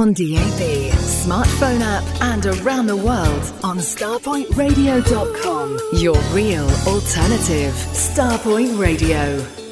on 0.00 0.14
DAB, 0.14 0.90
smartphone 0.96 1.82
app, 1.82 2.02
and 2.22 2.46
around 2.46 2.86
the 2.86 2.96
world 2.96 3.52
on 3.62 3.76
starpointradio.com. 3.76 5.78
Your 6.00 6.18
real 6.32 6.64
alternative. 6.88 7.74
Starpoint 7.92 8.80
Radio. 8.80 9.69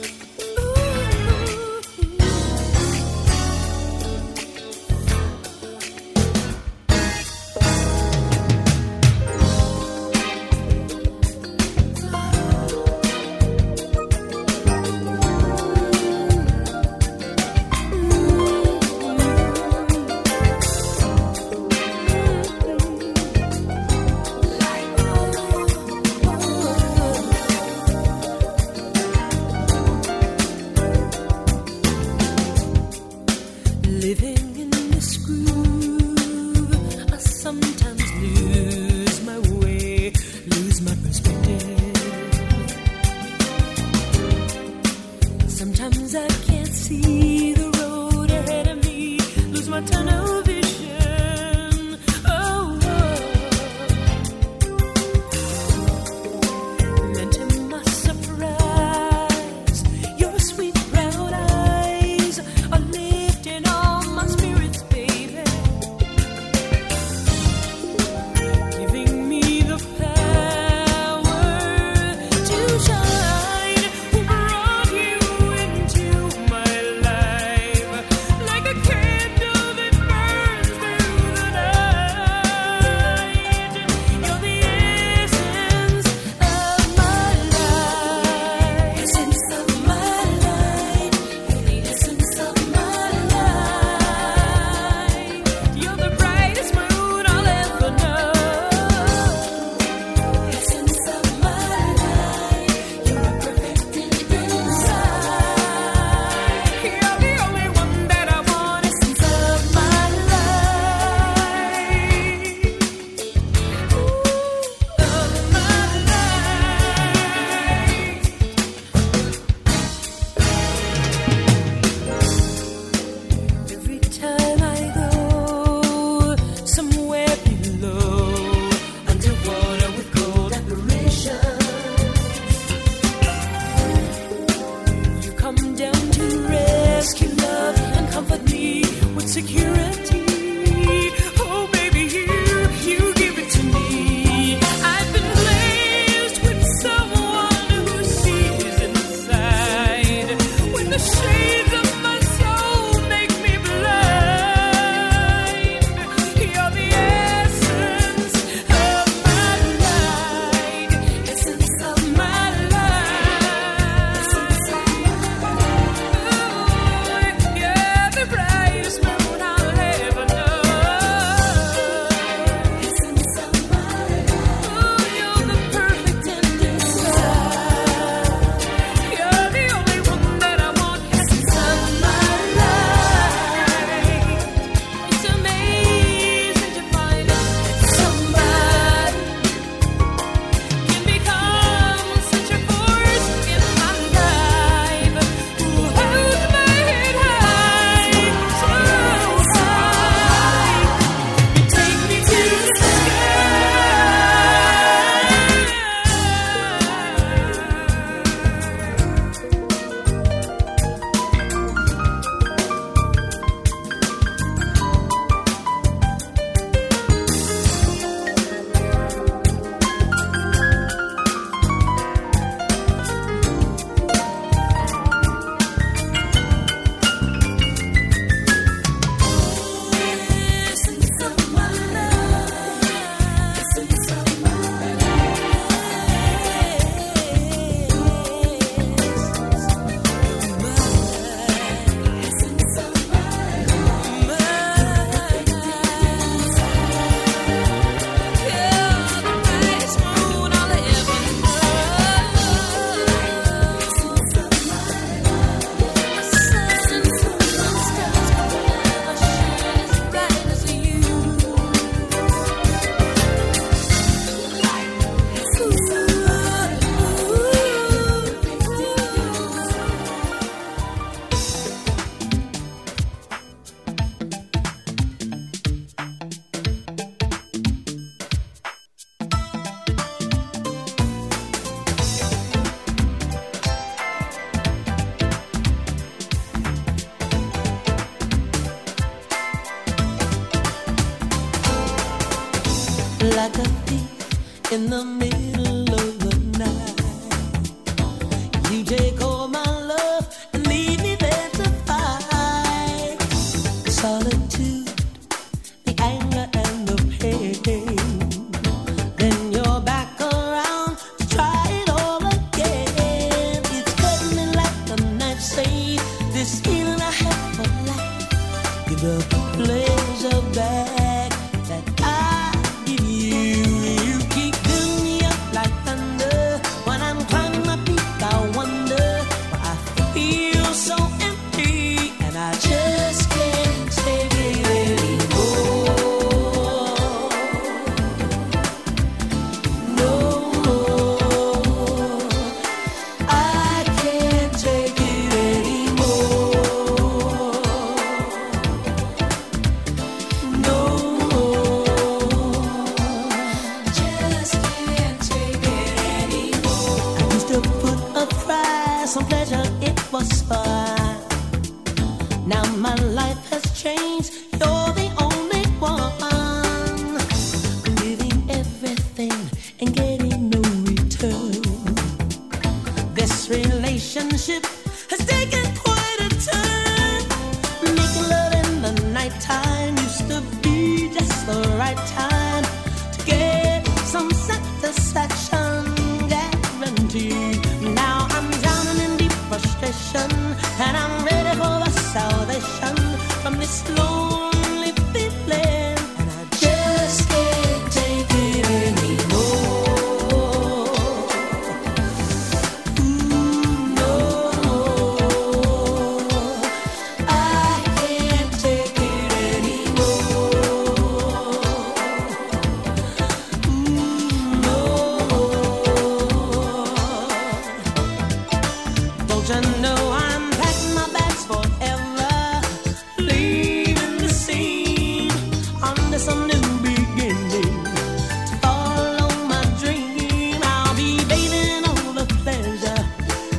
in 294.78 294.90
the 294.90 295.17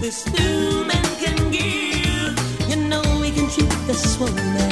this 0.09 0.23
human 0.23 1.03
can 1.21 1.51
give. 1.51 2.33
You 2.67 2.77
know 2.89 3.03
we 3.21 3.29
can 3.29 3.47
treat 3.47 3.69
this 3.85 4.17
woman. 4.17 4.68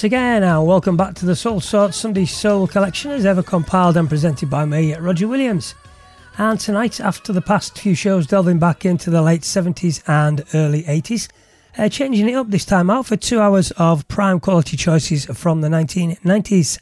Once 0.00 0.06
again, 0.06 0.42
and 0.42 0.66
welcome 0.66 0.96
back 0.96 1.14
to 1.14 1.26
the 1.26 1.36
Soulsorts 1.36 1.94
Sunday 1.98 2.24
Soul 2.24 2.66
collection 2.66 3.10
as 3.10 3.26
ever 3.26 3.42
compiled 3.42 3.98
and 3.98 4.08
presented 4.08 4.48
by 4.48 4.64
me, 4.64 4.94
Roger 4.94 5.28
Williams. 5.28 5.74
And 6.38 6.58
tonight, 6.58 7.00
after 7.00 7.34
the 7.34 7.42
past 7.42 7.78
few 7.78 7.94
shows 7.94 8.26
delving 8.26 8.58
back 8.58 8.86
into 8.86 9.10
the 9.10 9.20
late 9.20 9.42
70s 9.42 10.02
and 10.08 10.42
early 10.54 10.84
80s, 10.84 11.28
uh, 11.76 11.90
changing 11.90 12.30
it 12.30 12.32
up 12.32 12.48
this 12.48 12.64
time 12.64 12.88
out 12.88 13.04
for 13.04 13.16
two 13.16 13.40
hours 13.40 13.72
of 13.72 14.08
prime 14.08 14.40
quality 14.40 14.74
choices 14.78 15.26
from 15.26 15.60
the 15.60 15.68
1990s. 15.68 16.80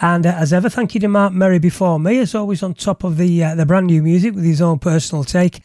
And 0.00 0.24
uh, 0.24 0.30
as 0.30 0.54
ever, 0.54 0.70
thank 0.70 0.94
you 0.94 1.00
to 1.00 1.08
Mark 1.08 1.34
Merry 1.34 1.58
before 1.58 2.00
me, 2.00 2.20
as 2.20 2.34
always 2.34 2.62
on 2.62 2.72
top 2.72 3.04
of 3.04 3.18
the 3.18 3.44
uh, 3.44 3.54
the 3.54 3.66
brand 3.66 3.88
new 3.88 4.02
music 4.02 4.34
with 4.34 4.44
his 4.44 4.62
own 4.62 4.78
personal 4.78 5.24
take. 5.24 5.60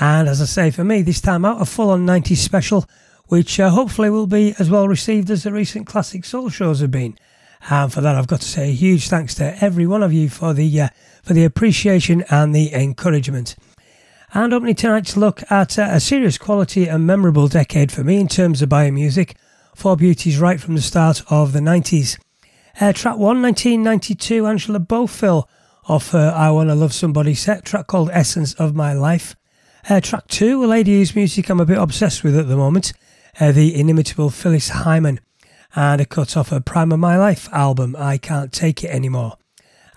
And 0.00 0.30
as 0.30 0.40
I 0.40 0.46
say, 0.46 0.70
for 0.70 0.82
me, 0.82 1.02
this 1.02 1.20
time 1.20 1.44
out, 1.44 1.60
a 1.60 1.66
full 1.66 1.90
on 1.90 2.06
90s 2.06 2.38
special 2.38 2.86
which 3.28 3.58
uh, 3.58 3.70
hopefully 3.70 4.10
will 4.10 4.26
be 4.26 4.54
as 4.58 4.70
well 4.70 4.88
received 4.88 5.30
as 5.30 5.42
the 5.42 5.52
recent 5.52 5.86
classic 5.86 6.24
soul 6.24 6.48
shows 6.48 6.80
have 6.80 6.90
been. 6.90 7.18
And 7.68 7.92
for 7.92 8.00
that, 8.00 8.14
I've 8.14 8.26
got 8.26 8.40
to 8.42 8.48
say 8.48 8.70
a 8.70 8.74
huge 8.74 9.08
thanks 9.08 9.34
to 9.36 9.62
every 9.62 9.86
one 9.86 10.02
of 10.02 10.12
you 10.12 10.28
for 10.28 10.52
the 10.52 10.80
uh, 10.80 10.88
for 11.22 11.34
the 11.34 11.44
appreciation 11.44 12.24
and 12.30 12.54
the 12.54 12.72
encouragement. 12.72 13.56
And 14.32 14.52
opening 14.52 14.74
tonight's 14.74 15.16
look 15.16 15.42
at 15.50 15.78
uh, 15.78 15.88
a 15.90 16.00
serious 16.00 16.38
quality 16.38 16.86
and 16.86 17.06
memorable 17.06 17.48
decade 17.48 17.90
for 17.90 18.04
me 18.04 18.20
in 18.20 18.28
terms 18.28 18.62
of 18.62 18.68
biomusic 18.68 19.34
Four 19.74 19.96
Beauties 19.96 20.38
right 20.38 20.60
from 20.60 20.74
the 20.74 20.82
start 20.82 21.22
of 21.28 21.52
the 21.52 21.60
90s. 21.60 22.18
Uh, 22.80 22.92
track 22.92 23.16
1, 23.16 23.42
1992, 23.42 24.46
Angela 24.46 24.80
Bofill 24.80 25.44
off 25.88 26.10
her 26.10 26.32
I 26.34 26.50
Wanna 26.50 26.74
Love 26.74 26.92
Somebody 26.92 27.34
set, 27.34 27.64
track 27.64 27.86
called 27.86 28.10
Essence 28.12 28.54
of 28.54 28.74
My 28.74 28.92
Life. 28.92 29.36
Uh, 29.88 30.00
track 30.00 30.28
2, 30.28 30.64
a 30.64 30.66
lady 30.66 30.98
whose 30.98 31.14
music 31.14 31.48
I'm 31.48 31.60
a 31.60 31.66
bit 31.66 31.78
obsessed 31.78 32.24
with 32.24 32.36
at 32.38 32.48
the 32.48 32.56
moment, 32.56 32.92
uh, 33.40 33.52
the 33.52 33.78
inimitable 33.78 34.30
Phyllis 34.30 34.70
Hyman, 34.70 35.20
and 35.74 36.00
a 36.00 36.06
cut 36.06 36.36
off 36.36 36.48
her 36.48 36.60
Prime 36.60 36.92
of 36.92 36.98
My 36.98 37.18
Life 37.18 37.48
album, 37.52 37.94
I 37.98 38.18
Can't 38.18 38.52
Take 38.52 38.82
It 38.82 38.90
Anymore. 38.90 39.36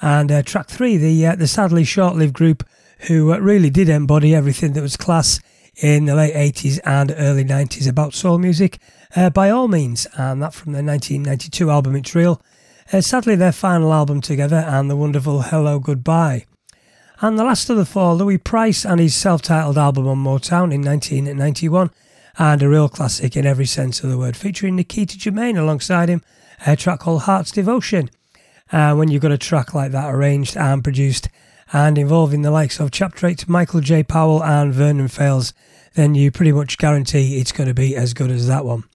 And 0.01 0.31
uh, 0.31 0.43
track 0.43 0.67
3, 0.67 0.97
the, 0.97 1.27
uh, 1.27 1.35
the 1.35 1.47
sadly 1.47 1.83
short 1.83 2.15
lived 2.15 2.33
group 2.33 2.67
who 3.07 3.33
uh, 3.33 3.37
really 3.37 3.69
did 3.69 3.89
embody 3.89 4.35
everything 4.35 4.73
that 4.73 4.81
was 4.81 4.97
class 4.97 5.39
in 5.77 6.05
the 6.05 6.15
late 6.15 6.33
80s 6.33 6.79
and 6.85 7.13
early 7.17 7.45
90s 7.45 7.87
about 7.87 8.13
soul 8.13 8.37
music, 8.37 8.79
uh, 9.15 9.29
by 9.29 9.49
all 9.49 9.67
means, 9.67 10.05
and 10.17 10.41
that 10.41 10.53
from 10.53 10.73
their 10.73 10.83
1992 10.83 11.69
album 11.69 11.95
It's 11.95 12.13
Real. 12.13 12.41
Uh, 12.91 13.01
sadly, 13.01 13.35
their 13.35 13.51
final 13.51 13.93
album 13.93 14.19
together 14.19 14.65
and 14.67 14.89
the 14.89 14.95
wonderful 14.95 15.43
Hello 15.43 15.79
Goodbye. 15.79 16.45
And 17.21 17.37
the 17.37 17.43
last 17.43 17.69
of 17.69 17.77
the 17.77 17.85
four, 17.85 18.13
Louis 18.13 18.37
Price 18.37 18.85
and 18.85 18.99
his 18.99 19.15
self 19.15 19.41
titled 19.41 19.77
album 19.77 20.07
on 20.07 20.17
Motown 20.17 20.73
in 20.73 20.81
1991, 20.81 21.91
and 22.39 22.63
a 22.63 22.69
real 22.69 22.87
classic 22.87 23.35
in 23.35 23.45
every 23.45 23.65
sense 23.65 24.01
of 24.01 24.09
the 24.09 24.17
word, 24.17 24.37
featuring 24.37 24.77
Nikita 24.77 25.19
Germaine 25.19 25.57
alongside 25.57 26.07
him, 26.07 26.23
a 26.65 26.77
track 26.77 27.01
called 27.01 27.23
Heart's 27.23 27.51
Devotion. 27.51 28.09
And 28.71 28.97
when 28.97 29.09
you've 29.09 29.21
got 29.21 29.33
a 29.33 29.37
track 29.37 29.73
like 29.73 29.91
that 29.91 30.13
arranged 30.13 30.55
and 30.55 30.81
produced 30.81 31.27
and 31.73 31.97
involving 31.97 32.41
the 32.41 32.51
likes 32.51 32.79
of 32.79 32.91
Chapter 32.91 33.27
8, 33.27 33.49
Michael 33.49 33.81
J. 33.81 34.03
Powell, 34.03 34.41
and 34.41 34.73
Vernon 34.73 35.09
Fails, 35.09 35.53
then 35.95 36.15
you 36.15 36.31
pretty 36.31 36.53
much 36.53 36.77
guarantee 36.77 37.39
it's 37.39 37.51
going 37.51 37.67
to 37.67 37.73
be 37.73 37.95
as 37.95 38.13
good 38.13 38.31
as 38.31 38.47
that 38.47 38.63
one. 38.63 38.85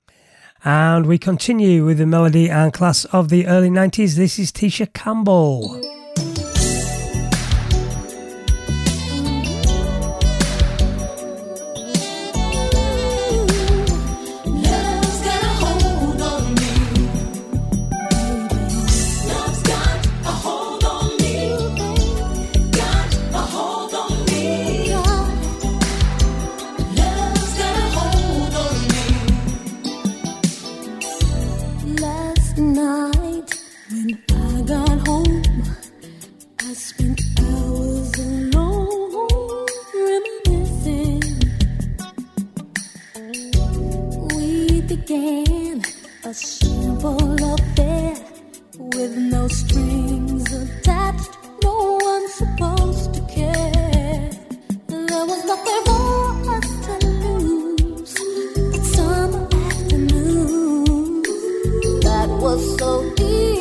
And 0.65 1.05
we 1.05 1.19
continue 1.19 1.85
with 1.85 1.99
the 1.99 2.07
melody 2.07 2.49
and 2.49 2.73
class 2.73 3.05
of 3.07 3.29
the 3.29 3.47
early 3.47 3.69
90s. 3.69 4.17
This 4.17 4.39
is 4.39 4.51
Tisha 4.51 4.91
Campbell. 4.95 6.04
again, 45.15 45.83
a 46.25 46.35
symbol 46.35 47.45
of 47.53 47.61
there 47.77 48.17
with 48.77 49.17
no 49.17 49.47
strings 49.49 50.53
attached. 50.53 51.31
No 51.63 51.99
one's 52.01 52.35
supposed 52.35 53.15
to 53.15 53.21
care. 53.23 54.31
There 54.89 55.27
was 55.27 55.45
nothing 55.45 55.83
for 55.87 56.51
us 56.57 56.69
to 56.87 57.07
lose. 57.07 58.15
That 58.73 58.85
summer 58.95 59.45
afternoon 59.67 61.23
that 62.03 62.29
was 62.41 62.79
so 62.79 63.15
deep. 63.15 63.54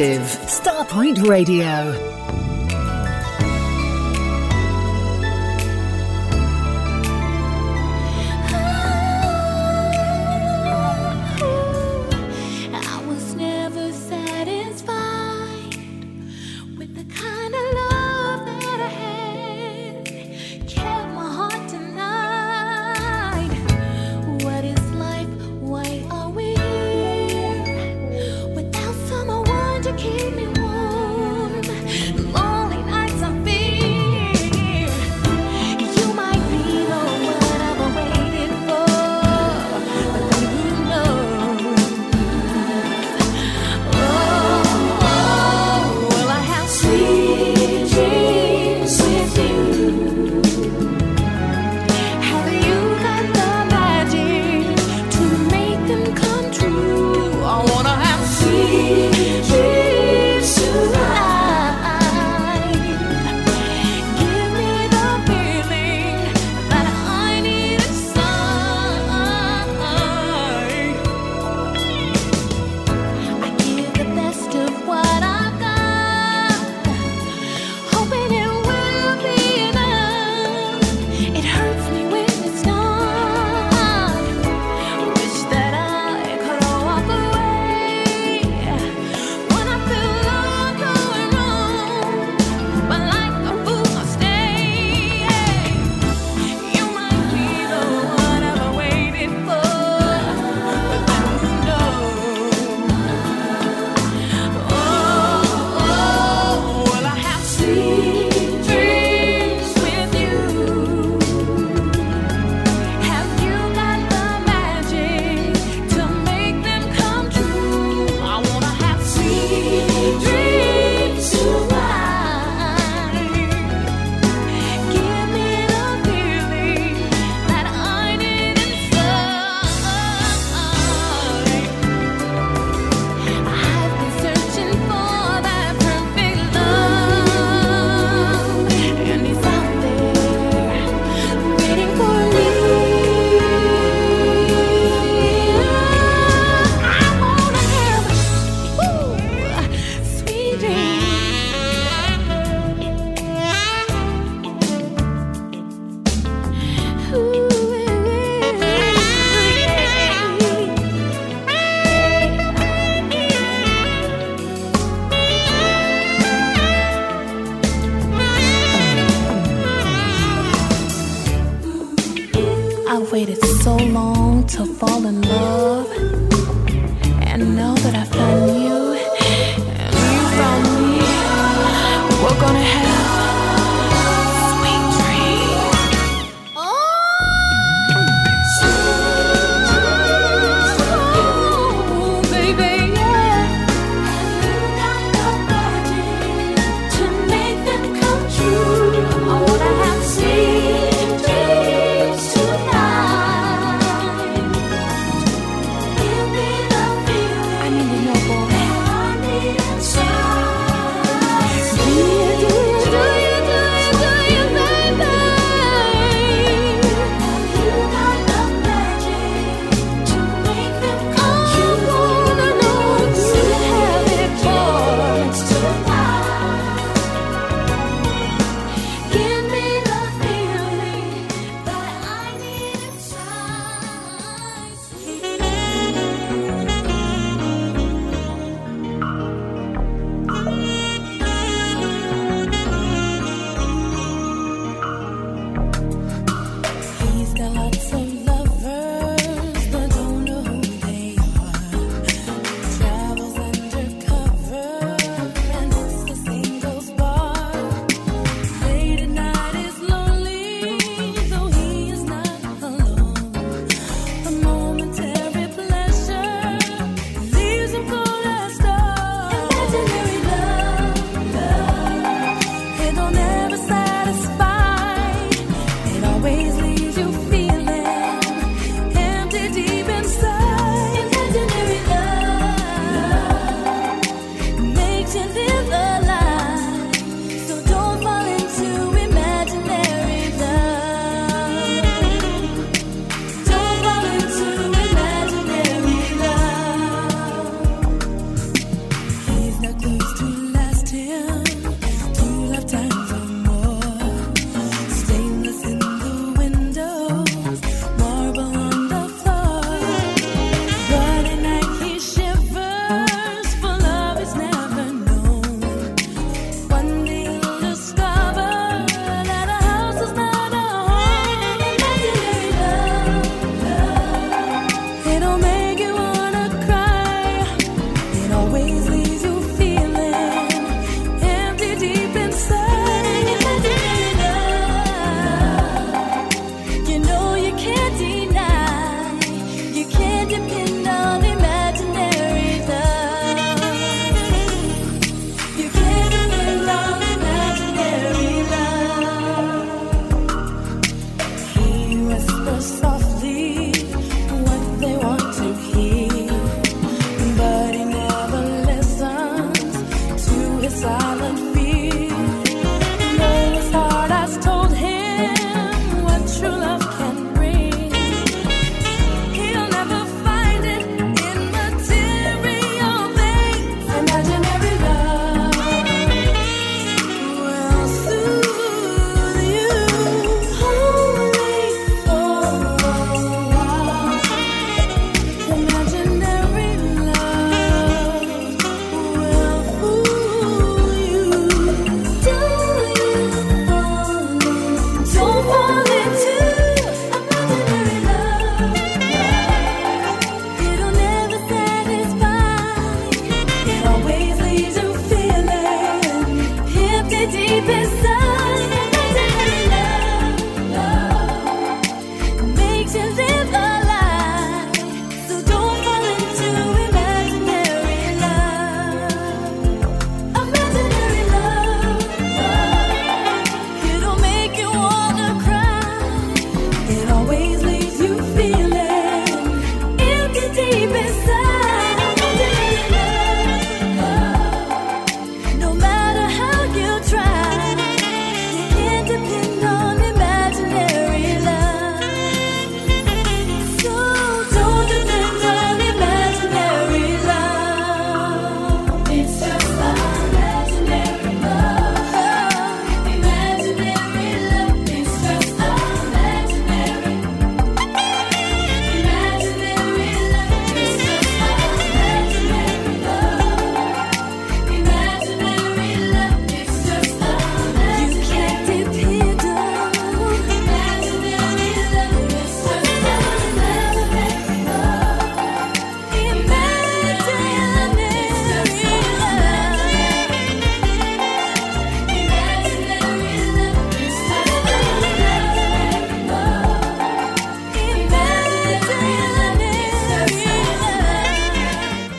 Starpoint 0.00 1.20
Radio. 1.28 2.09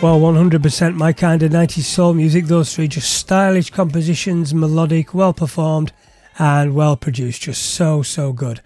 Well, 0.01 0.19
100% 0.19 0.95
my 0.95 1.13
kind 1.13 1.43
of 1.43 1.51
90s 1.51 1.83
soul 1.83 2.15
music, 2.15 2.45
those 2.45 2.73
three 2.73 2.87
just 2.87 3.13
stylish 3.13 3.69
compositions, 3.69 4.51
melodic, 4.51 5.13
well 5.13 5.31
performed, 5.31 5.93
and 6.39 6.73
well 6.73 6.97
produced. 6.97 7.43
Just 7.43 7.61
so, 7.61 8.01
so 8.01 8.33
good. 8.33 8.61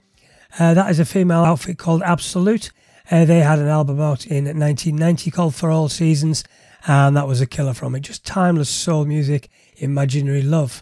Uh, 0.57 0.73
that 0.73 0.89
is 0.89 0.97
a 0.97 1.03
female 1.03 1.43
outfit 1.43 1.77
called 1.77 2.01
Absolute. 2.03 2.71
Uh, 3.11 3.25
they 3.25 3.39
had 3.39 3.59
an 3.59 3.67
album 3.67 3.99
out 3.99 4.25
in 4.25 4.45
1990 4.45 5.29
called 5.29 5.55
For 5.55 5.71
All 5.71 5.89
Seasons, 5.89 6.45
and 6.87 7.17
that 7.17 7.27
was 7.27 7.41
a 7.41 7.45
killer 7.45 7.73
from 7.73 7.95
it. 7.95 7.99
Just 7.99 8.25
timeless 8.25 8.69
soul 8.69 9.03
music, 9.03 9.49
imaginary 9.75 10.41
love. 10.41 10.81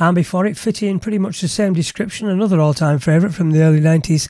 And 0.00 0.16
before 0.16 0.46
it 0.46 0.58
fit 0.58 0.82
in 0.82 0.98
pretty 0.98 1.18
much 1.18 1.40
the 1.40 1.46
same 1.46 1.74
description, 1.74 2.28
another 2.28 2.60
all 2.60 2.74
time 2.74 2.98
favourite 2.98 3.36
from 3.36 3.52
the 3.52 3.62
early 3.62 3.80
90s, 3.80 4.28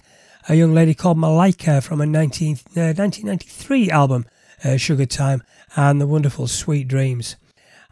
a 0.51 0.55
young 0.55 0.75
lady 0.75 0.92
called 0.92 1.16
Malaika 1.16 1.83
from 1.83 2.03
a 2.03 2.07
19, 2.07 2.57
uh, 2.77 2.92
1993 2.92 3.90
album 3.90 4.27
uh, 4.64 4.77
Sugar 4.77 5.07
Time, 5.07 5.42
and 5.77 6.01
The 6.01 6.07
Wonderful 6.07 6.47
Sweet 6.47 6.88
Dreams. 6.88 7.37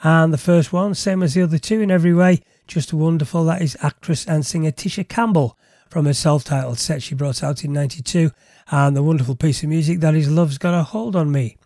And 0.03 0.33
the 0.33 0.39
first 0.39 0.73
one, 0.73 0.95
same 0.95 1.23
as 1.23 1.35
the 1.35 1.43
other 1.43 1.59
two 1.59 1.81
in 1.81 1.91
every 1.91 2.13
way, 2.13 2.43
just 2.67 2.93
wonderful. 2.93 3.45
That 3.45 3.63
is 3.63 3.77
actress 3.83 4.27
and 4.27 4.45
singer 4.45 4.71
Tisha 4.71 5.09
Campbell 5.09 5.59
from 5.89 6.07
her 6.07 6.13
self 6.13 6.45
titled 6.45 6.79
set 6.79 7.03
she 7.03 7.15
brought 7.15 7.43
out 7.43 7.65
in 7.65 7.73
92, 7.73 8.31
and 8.71 8.97
the 8.97 9.03
wonderful 9.03 9.37
piece 9.37 9.63
of 9.63 9.69
music 9.69 10.01
that 10.01 10.15
is 10.15 10.31
Love's 10.31 10.59
Got 10.59 10.79
a 10.79 10.83
Hold 10.83 11.17
on 11.17 11.31
Me. 11.31 11.57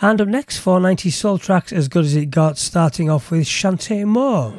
And 0.00 0.20
up 0.20 0.28
next, 0.28 0.58
490 0.58 1.10
soul 1.10 1.38
tracks 1.38 1.72
as 1.72 1.88
good 1.88 2.04
as 2.04 2.14
it 2.14 2.30
got, 2.30 2.56
starting 2.58 3.10
off 3.10 3.30
with 3.30 3.44
Chanté 3.44 4.04
Moore. 4.04 4.54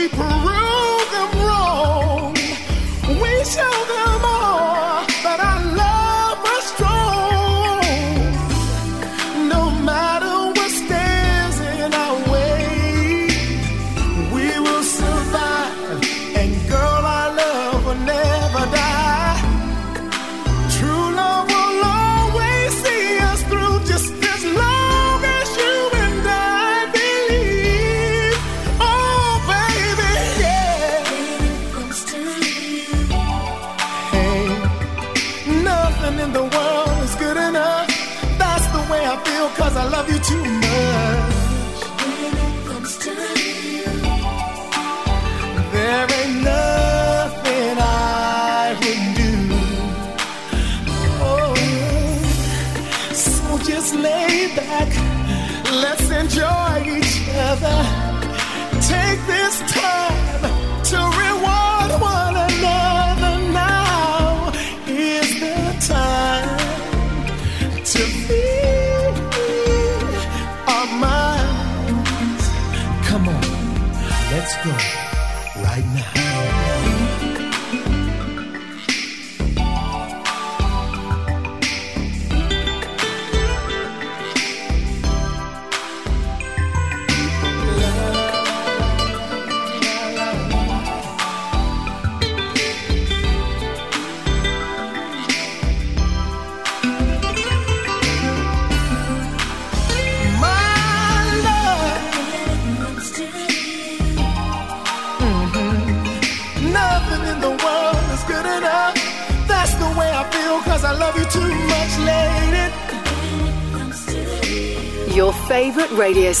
We 0.00 0.08
proved 0.08 0.49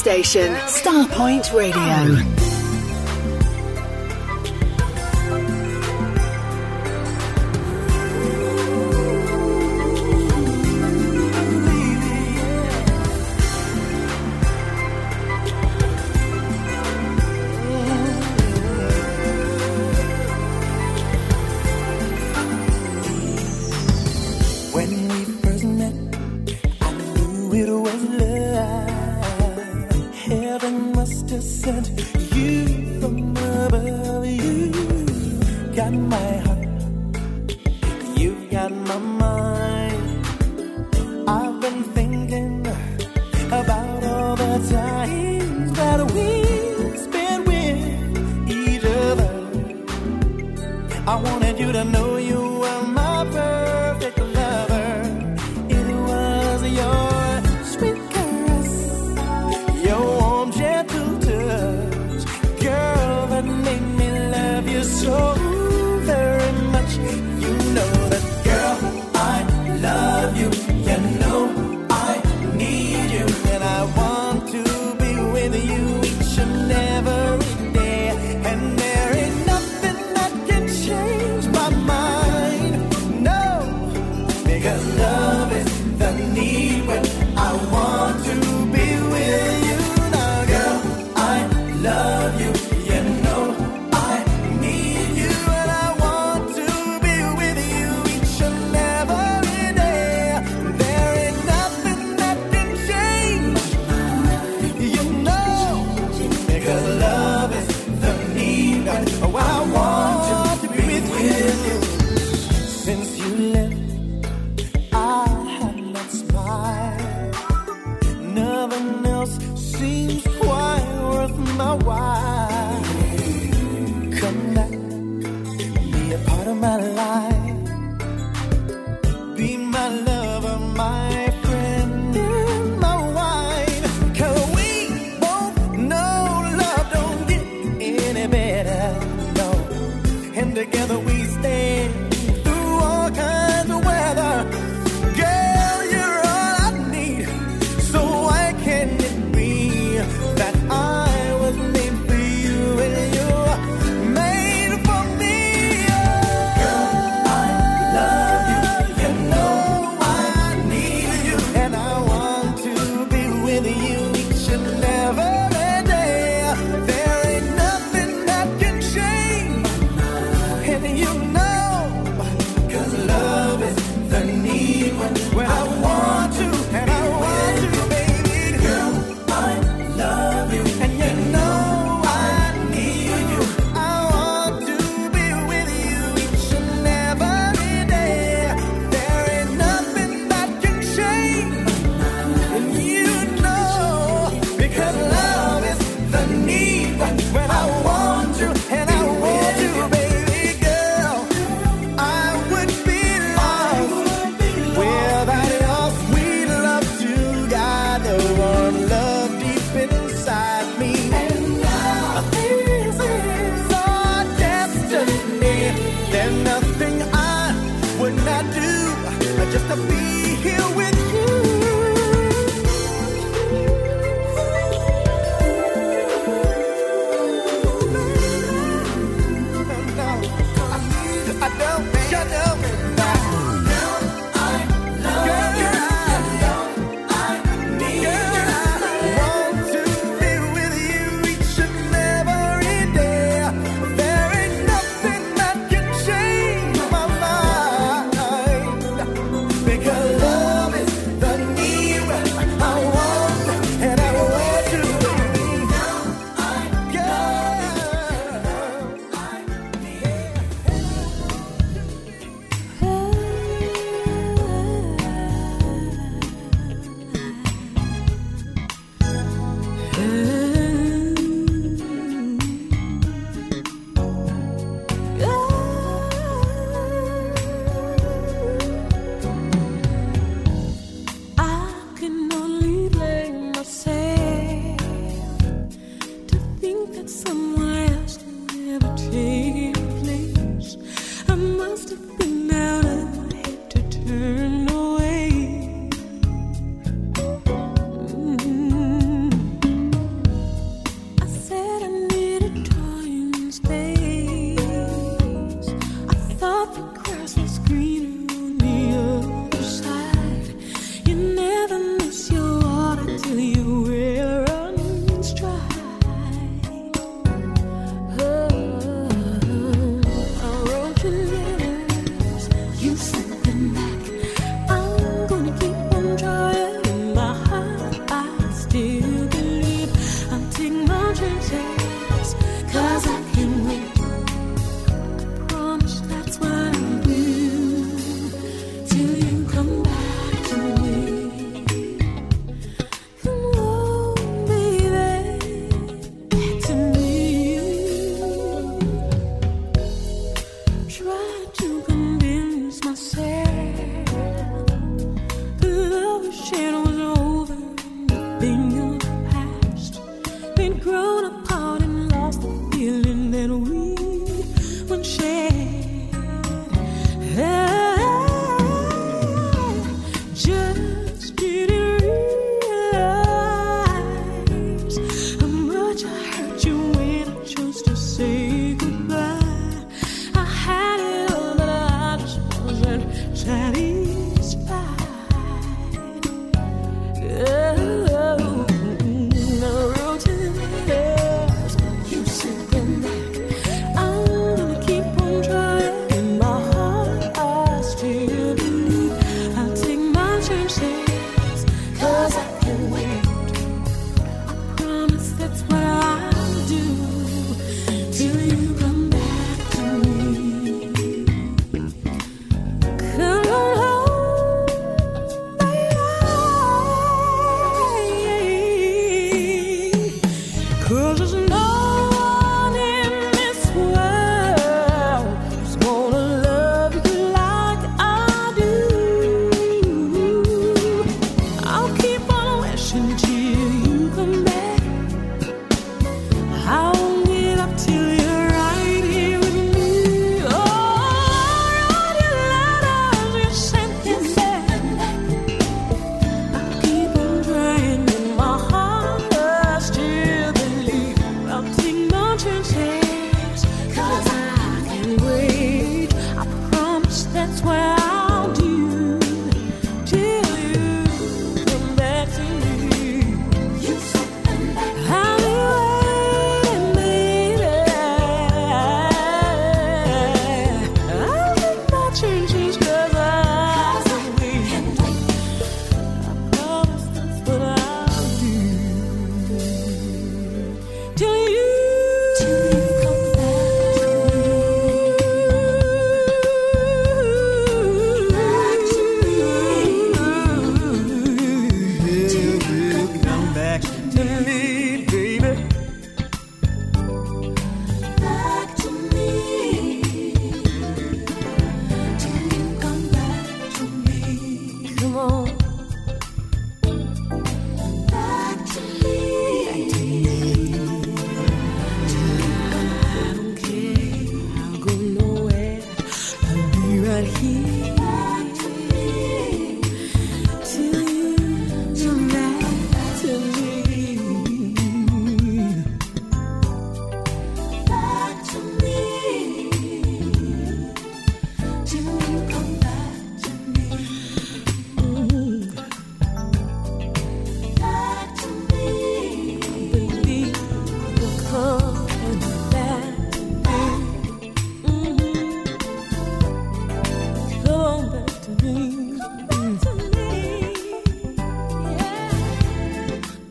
station, 0.00 0.54
Starpoint 0.66 1.52
Radio. 1.52 2.39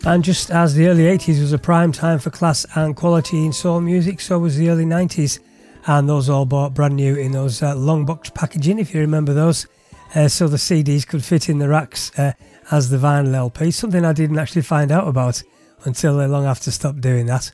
And 0.10 0.24
just 0.24 0.50
as 0.50 0.74
the 0.74 0.88
early 0.88 1.04
80s 1.04 1.40
was 1.40 1.54
a 1.54 1.60
prime 1.60 1.92
time 1.92 2.18
for 2.18 2.32
class 2.32 2.66
and 2.74 2.96
quality 2.96 3.46
in 3.46 3.54
soul 3.54 3.80
music, 3.80 4.20
so 4.20 4.40
was 4.40 4.58
the 4.58 4.72
early 4.72 4.84
90s. 4.84 5.38
And 5.86 6.10
those 6.10 6.32
all 6.32 6.46
bought 6.46 6.74
brand 6.74 6.96
new 6.96 7.16
in 7.16 7.32
those 7.32 7.62
uh, 7.62 7.76
long 7.76 8.08
box 8.08 8.32
packaging, 8.32 8.80
if 8.80 8.92
you 8.92 9.02
remember 9.02 9.36
those. 9.36 9.68
Uh, 10.16 10.28
so 10.28 10.48
the 10.48 10.58
CDs 10.58 11.06
could 11.06 11.24
fit 11.24 11.48
in 11.48 11.60
the 11.60 11.70
racks 11.70 12.12
uh, 12.18 12.32
as 12.72 12.90
the 12.90 12.98
vinyl 12.98 13.36
LP, 13.36 13.70
something 13.70 14.04
I 14.04 14.14
didn't 14.14 14.40
actually 14.40 14.64
find 14.64 14.92
out 14.92 15.08
about 15.08 15.44
until 15.84 16.16
long 16.16 16.48
after 16.48 16.72
stopped 16.72 17.02
doing 17.02 17.28
that. 17.28 17.52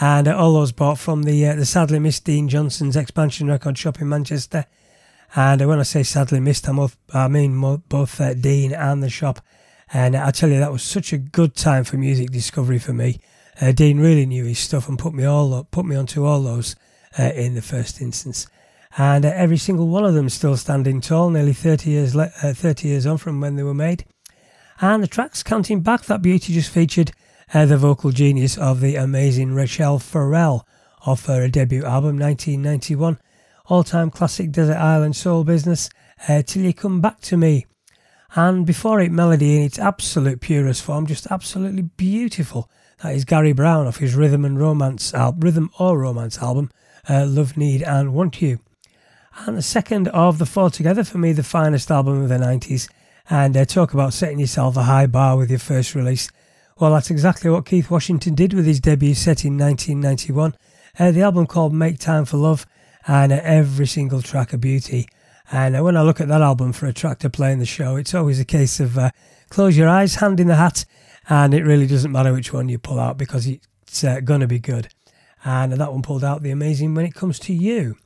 And 0.00 0.26
uh, 0.26 0.34
all 0.38 0.54
those 0.54 0.72
bought 0.72 0.98
from 0.98 1.24
the 1.24 1.48
uh, 1.48 1.54
the 1.54 1.66
sadly 1.66 1.98
missed 1.98 2.24
Dean 2.24 2.48
Johnson's 2.48 2.96
expansion 2.96 3.48
record 3.48 3.76
shop 3.76 4.00
in 4.00 4.08
Manchester. 4.08 4.64
And 5.36 5.60
uh, 5.60 5.68
when 5.68 5.78
I 5.78 5.82
say 5.82 6.02
sadly 6.02 6.40
missed, 6.40 6.66
I 6.66 7.28
mean 7.28 7.82
both 7.90 8.40
Dean 8.40 8.72
and 8.72 9.02
the 9.02 9.10
shop 9.10 9.42
and 9.92 10.16
I 10.16 10.30
tell 10.30 10.50
you, 10.50 10.60
that 10.60 10.72
was 10.72 10.82
such 10.82 11.12
a 11.12 11.18
good 11.18 11.56
time 11.56 11.84
for 11.84 11.96
music 11.96 12.30
discovery 12.30 12.78
for 12.78 12.92
me. 12.92 13.20
Uh, 13.60 13.72
Dean 13.72 13.98
really 13.98 14.24
knew 14.24 14.44
his 14.44 14.58
stuff 14.58 14.88
and 14.88 14.98
put 14.98 15.12
me 15.12 15.24
all 15.24 15.64
put 15.64 15.84
me 15.84 15.96
onto 15.96 16.24
all 16.24 16.42
those 16.42 16.76
uh, 17.18 17.24
in 17.34 17.54
the 17.54 17.62
first 17.62 18.00
instance. 18.00 18.46
And 18.96 19.24
uh, 19.24 19.32
every 19.34 19.56
single 19.56 19.88
one 19.88 20.04
of 20.04 20.14
them 20.14 20.28
still 20.28 20.56
standing 20.56 21.00
tall, 21.00 21.30
nearly 21.30 21.52
30 21.52 21.90
years 21.90 22.14
le- 22.14 22.32
uh, 22.42 22.54
30 22.54 22.88
years 22.88 23.06
on 23.06 23.18
from 23.18 23.40
when 23.40 23.56
they 23.56 23.62
were 23.62 23.74
made. 23.74 24.04
And 24.80 25.02
the 25.02 25.08
tracks 25.08 25.42
counting 25.42 25.80
back 25.80 26.04
that 26.04 26.22
beauty 26.22 26.54
just 26.54 26.70
featured 26.70 27.12
uh, 27.52 27.66
the 27.66 27.76
vocal 27.76 28.12
genius 28.12 28.56
of 28.56 28.80
the 28.80 28.96
amazing 28.96 29.50
Rachelle 29.50 30.00
Ferrell 30.00 30.66
off 31.06 31.26
her 31.26 31.48
debut 31.48 31.84
album 31.84 32.18
1991, 32.18 33.18
all-time 33.66 34.10
classic 34.10 34.52
Desert 34.52 34.76
Island 34.76 35.16
Soul 35.16 35.44
Business, 35.44 35.90
uh, 36.28 36.42
Till 36.42 36.62
You 36.62 36.74
Come 36.74 37.00
Back 37.00 37.20
to 37.22 37.36
Me 37.36 37.66
and 38.34 38.64
before 38.64 39.00
it, 39.00 39.10
melody 39.10 39.56
in 39.56 39.62
its 39.62 39.78
absolute 39.78 40.40
purest 40.40 40.82
form, 40.82 41.06
just 41.06 41.26
absolutely 41.30 41.82
beautiful. 41.82 42.70
That 43.02 43.14
is 43.14 43.24
Gary 43.24 43.52
Brown 43.52 43.86
off 43.86 43.96
his 43.96 44.14
Rhythm 44.14 44.44
and 44.44 44.60
Romance 44.60 45.12
album, 45.14 45.40
Rhythm 45.40 45.70
or 45.78 45.98
Romance 45.98 46.38
album, 46.38 46.70
uh, 47.08 47.26
Love, 47.26 47.56
Need 47.56 47.82
and 47.82 48.12
Want 48.12 48.40
You. 48.40 48.60
And 49.46 49.56
the 49.56 49.62
second 49.62 50.08
of 50.08 50.38
the 50.38 50.46
four 50.46 50.70
together, 50.70 51.02
for 51.02 51.18
me, 51.18 51.32
the 51.32 51.42
finest 51.42 51.90
album 51.90 52.22
of 52.22 52.28
the 52.28 52.36
90s. 52.36 52.88
And 53.28 53.56
uh, 53.56 53.64
talk 53.64 53.94
about 53.94 54.12
setting 54.12 54.38
yourself 54.38 54.76
a 54.76 54.82
high 54.82 55.06
bar 55.06 55.36
with 55.36 55.50
your 55.50 55.58
first 55.58 55.94
release. 55.94 56.28
Well, 56.78 56.92
that's 56.92 57.10
exactly 57.10 57.50
what 57.50 57.66
Keith 57.66 57.90
Washington 57.90 58.34
did 58.34 58.54
with 58.54 58.66
his 58.66 58.80
debut 58.80 59.14
set 59.14 59.44
in 59.44 59.56
1991. 59.56 60.54
Uh, 60.98 61.10
the 61.10 61.22
album 61.22 61.46
called 61.46 61.72
Make 61.72 61.98
Time 61.98 62.24
for 62.24 62.36
Love, 62.36 62.66
and 63.06 63.32
uh, 63.32 63.40
every 63.42 63.86
single 63.86 64.22
track 64.22 64.52
a 64.52 64.58
beauty. 64.58 65.08
And 65.52 65.82
when 65.82 65.96
I 65.96 66.02
look 66.02 66.20
at 66.20 66.28
that 66.28 66.42
album 66.42 66.72
for 66.72 66.86
a 66.86 66.92
track 66.92 67.18
to 67.20 67.30
play 67.30 67.52
in 67.52 67.58
the 67.58 67.66
show, 67.66 67.96
it's 67.96 68.14
always 68.14 68.38
a 68.38 68.44
case 68.44 68.78
of 68.78 68.96
uh, 68.96 69.10
close 69.48 69.76
your 69.76 69.88
eyes, 69.88 70.16
hand 70.16 70.38
in 70.38 70.46
the 70.46 70.54
hat, 70.54 70.84
and 71.28 71.52
it 71.52 71.64
really 71.64 71.86
doesn't 71.86 72.12
matter 72.12 72.32
which 72.32 72.52
one 72.52 72.68
you 72.68 72.78
pull 72.78 73.00
out 73.00 73.18
because 73.18 73.46
it's 73.46 74.04
uh, 74.04 74.20
going 74.20 74.40
to 74.40 74.46
be 74.46 74.60
good. 74.60 74.88
And 75.44 75.72
that 75.72 75.92
one 75.92 76.02
pulled 76.02 76.22
out 76.22 76.42
the 76.42 76.50
amazing 76.50 76.94
when 76.94 77.06
it 77.06 77.14
comes 77.14 77.38
to 77.40 77.52
you. 77.52 77.96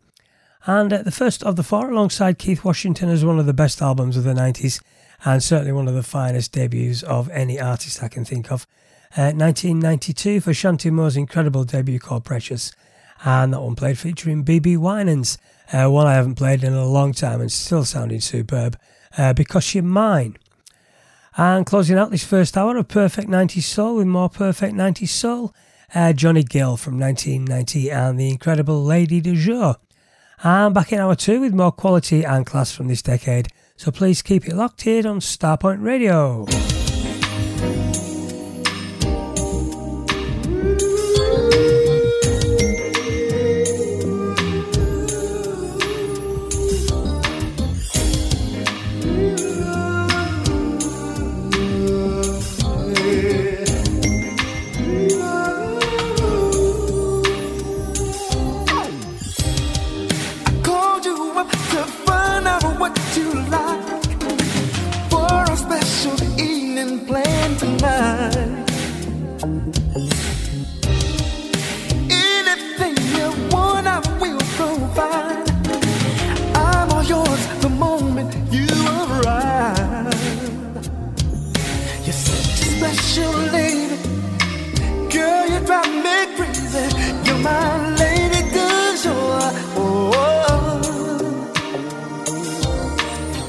And 0.66 0.92
uh, 0.92 1.02
the 1.02 1.10
first 1.10 1.42
of 1.42 1.56
the 1.56 1.62
four, 1.62 1.90
alongside 1.90 2.38
Keith 2.38 2.64
Washington, 2.64 3.10
is 3.10 3.24
one 3.24 3.38
of 3.38 3.46
the 3.46 3.52
best 3.52 3.82
albums 3.82 4.16
of 4.16 4.24
the 4.24 4.32
90s 4.32 4.80
and 5.24 5.42
certainly 5.42 5.72
one 5.72 5.88
of 5.88 5.94
the 5.94 6.02
finest 6.02 6.52
debuts 6.52 7.02
of 7.02 7.28
any 7.30 7.60
artist 7.60 8.02
I 8.02 8.08
can 8.08 8.24
think 8.24 8.50
of. 8.50 8.66
1992 9.16 10.36
uh, 10.36 10.40
for 10.40 10.50
Chanté 10.50 10.90
Moore's 10.90 11.16
incredible 11.16 11.64
debut 11.64 12.00
called 12.00 12.24
Precious, 12.24 12.72
and 13.24 13.52
that 13.52 13.60
one 13.60 13.76
played 13.76 13.98
featuring 13.98 14.44
BeBe 14.44 14.76
Winans 14.76 15.38
uh, 15.74 15.90
one 15.90 16.06
I 16.06 16.14
haven't 16.14 16.36
played 16.36 16.62
in 16.62 16.72
a 16.72 16.86
long 16.86 17.12
time 17.12 17.40
and 17.40 17.50
still 17.50 17.84
sounding 17.84 18.20
superb, 18.20 18.78
uh, 19.18 19.32
Because 19.32 19.74
You're 19.74 19.82
Mine. 19.82 20.36
And 21.36 21.66
closing 21.66 21.98
out 21.98 22.12
this 22.12 22.24
first 22.24 22.56
hour 22.56 22.76
of 22.76 22.86
Perfect 22.86 23.28
90s 23.28 23.64
Soul 23.64 23.96
with 23.96 24.06
more 24.06 24.28
Perfect 24.28 24.74
90s 24.74 25.08
Soul, 25.08 25.52
uh, 25.92 26.12
Johnny 26.12 26.44
Gill 26.44 26.76
from 26.76 26.98
1990 26.98 27.90
and 27.90 28.20
the 28.20 28.28
incredible 28.28 28.84
Lady 28.84 29.20
du 29.20 29.34
Jour. 29.34 29.76
And 30.44 30.72
back 30.72 30.92
in 30.92 31.00
hour 31.00 31.16
two 31.16 31.40
with 31.40 31.52
more 31.52 31.72
quality 31.72 32.22
and 32.24 32.46
class 32.46 32.70
from 32.70 32.86
this 32.86 33.02
decade. 33.02 33.48
So 33.76 33.90
please 33.90 34.22
keep 34.22 34.46
it 34.46 34.54
locked 34.54 34.82
here 34.82 35.08
on 35.08 35.18
Starpoint 35.18 35.82
Radio. 35.82 36.46
drive 85.66 85.94
me 86.04 86.16
crazy. 86.36 86.86
You're 87.24 87.38
my 87.38 87.96
lady, 87.96 88.40
you're. 88.54 89.04
Oh. 89.76 90.12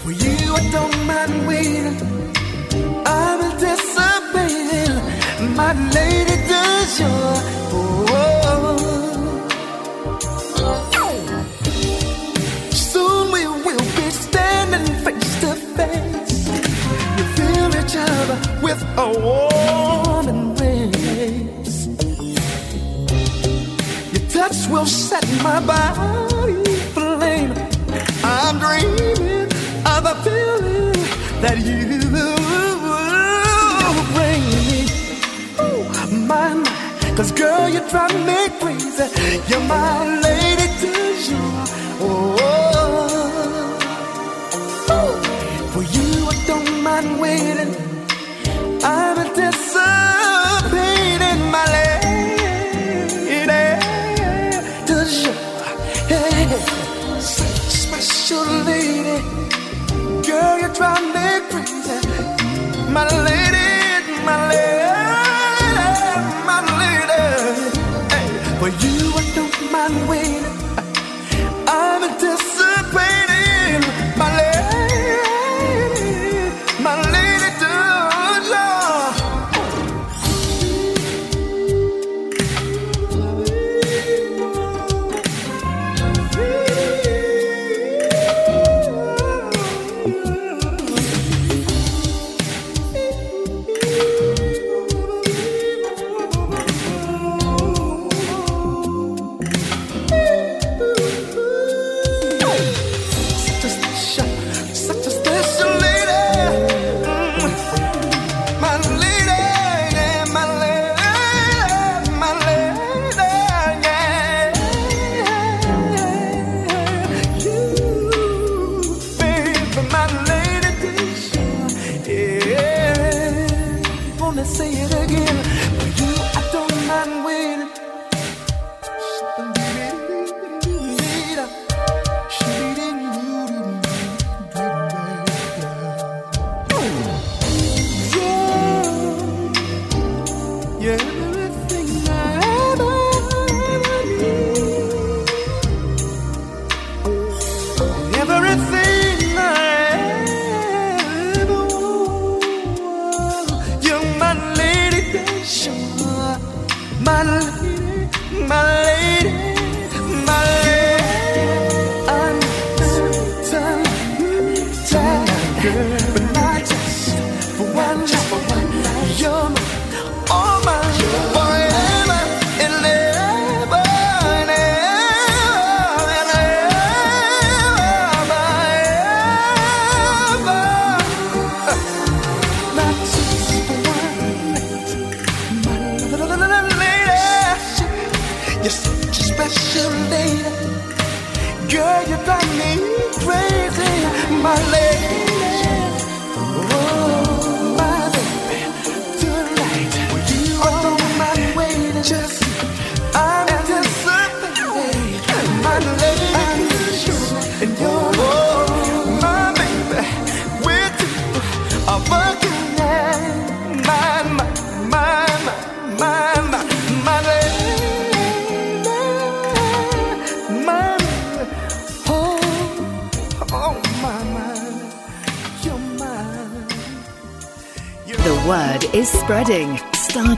For 0.04 0.12
you, 0.12 0.54
I 0.56 0.70
don't 0.72 0.98
mind 1.08 1.48
waiting. 1.48 1.98
I. 3.06 3.36
My 5.56 5.74
lady, 5.92 6.38
cause 6.50 7.00
Soon 12.72 13.32
we 13.32 13.48
will 13.48 13.88
be 13.98 14.10
standing 14.10 14.88
face 15.04 15.40
to 15.42 15.56
face. 15.76 16.50
Each 17.80 17.96
other 17.96 18.38
with. 18.62 18.84
touch 24.48 24.68
will 24.68 24.86
set 24.86 25.26
my 25.44 25.60
body 25.66 26.62
aflame. 26.74 27.54
I'm 28.24 28.60
dreaming 28.60 29.50
of 29.94 30.06
a 30.06 30.16
feeling 30.24 30.94
that 31.44 31.58
you 31.68 31.80
bring 34.14 34.44
me. 34.68 34.80
Ooh, 35.62 35.84
my, 36.28 36.54
my. 36.54 37.16
Cause 37.16 37.32
girl, 37.32 37.70
you 37.70 37.82
drive 37.90 38.16
me 38.30 38.40
crazy. 38.60 39.08
You're 39.50 39.66
my 39.68 40.20
lady 40.26 40.68
to 40.82 40.92
you. 41.28 41.44
Oh, 42.02 42.36
oh. 44.90 45.14
for 45.74 45.84
you, 45.96 46.10
I 46.28 46.36
don't 46.48 46.84
mind 46.84 47.20
waiting. 47.20 47.85
Girl, 60.36 60.60
you 60.60 60.68
drive 60.74 61.02
me 61.16 61.28
crazy. 61.50 61.98
My 62.92 63.08
lady, 63.28 64.20
my 64.28 64.38
lady, 64.50 66.20
my 66.50 66.60
lady. 66.82 67.24
Hey, 68.12 68.60
well, 68.60 68.74
you 68.84 69.14
I 69.16 69.24
don't 69.34 69.72
mind 69.72 70.10
waiting. 70.10 70.55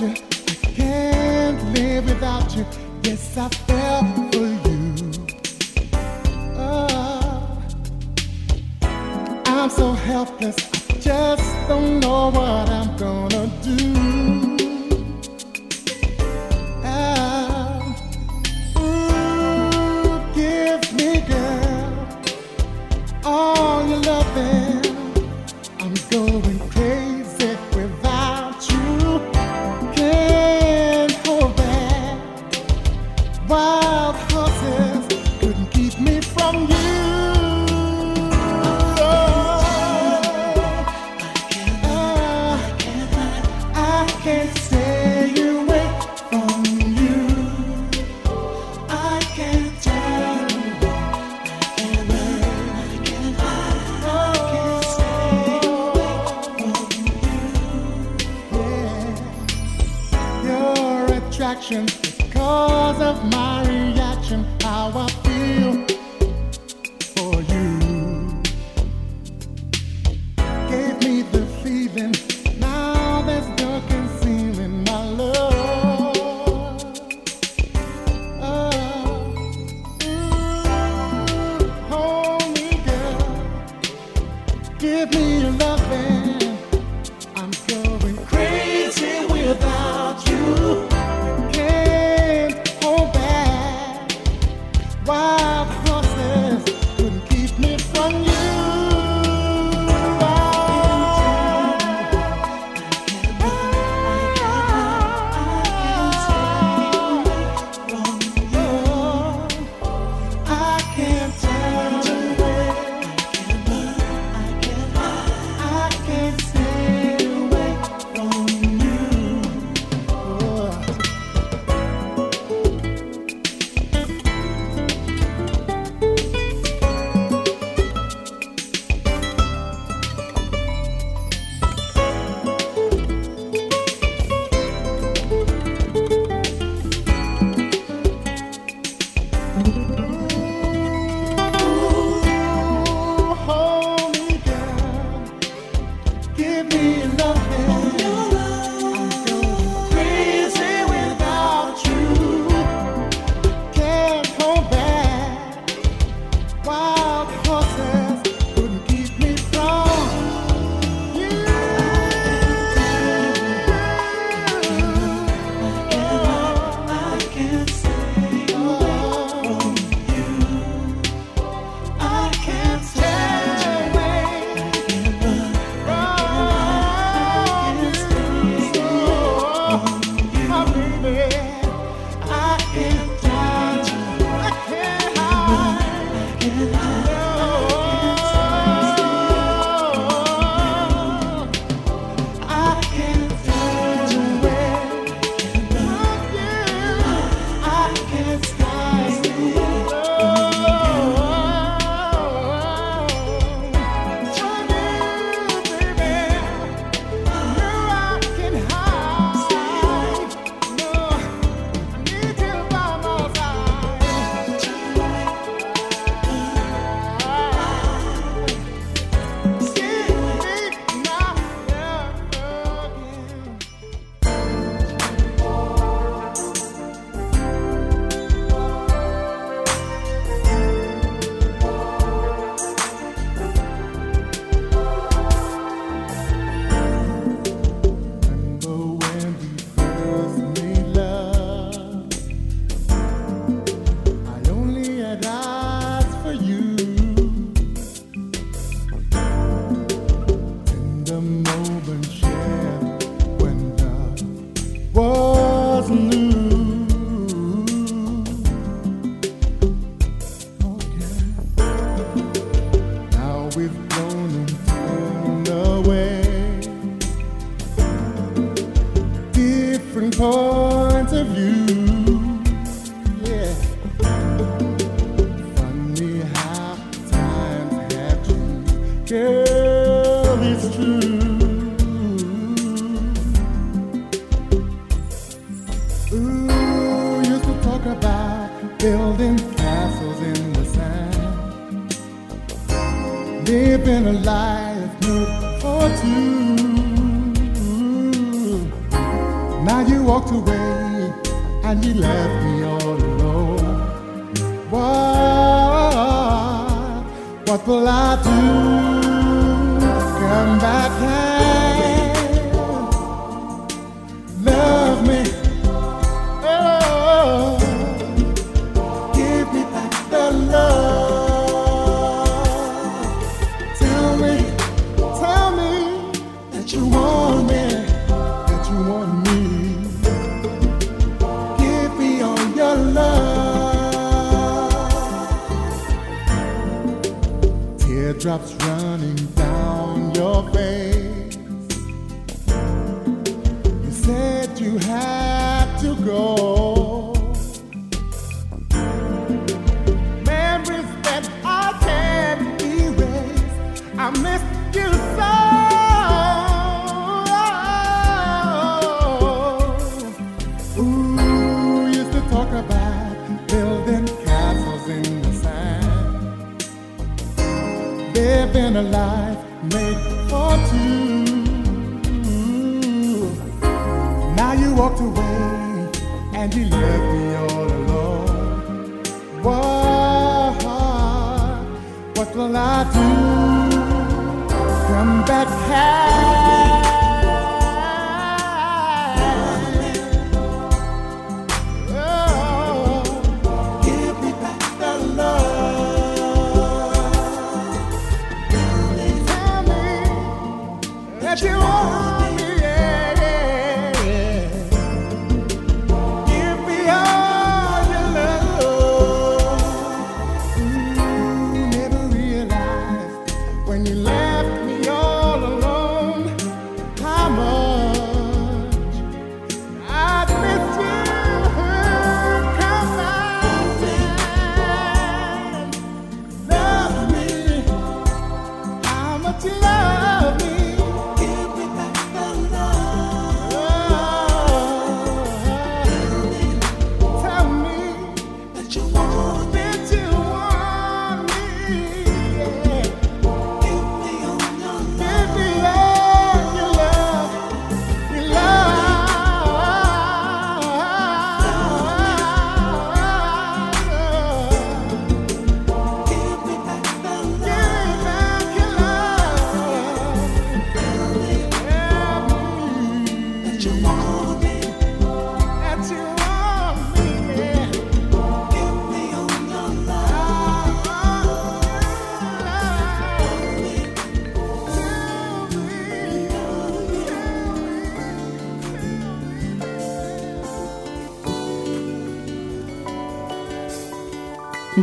you. 0.00 0.08
I 0.08 0.54
can't 0.74 1.74
live 1.74 2.06
without 2.06 2.56
you. 2.56 2.66
Yes, 3.02 3.36
I 3.36 3.48
fell 3.48 4.02
for 4.32 4.46
you. 4.68 4.94
Oh, 6.56 7.62
I'm 9.46 9.70
so 9.70 9.92
helpless. 9.92 10.56
I 10.90 10.94
just 11.00 11.68
don't 11.68 12.00
know 12.00 12.30
what 12.30 12.68
I'm 12.70 12.96
gonna 12.96 13.46
do. 13.62 14.43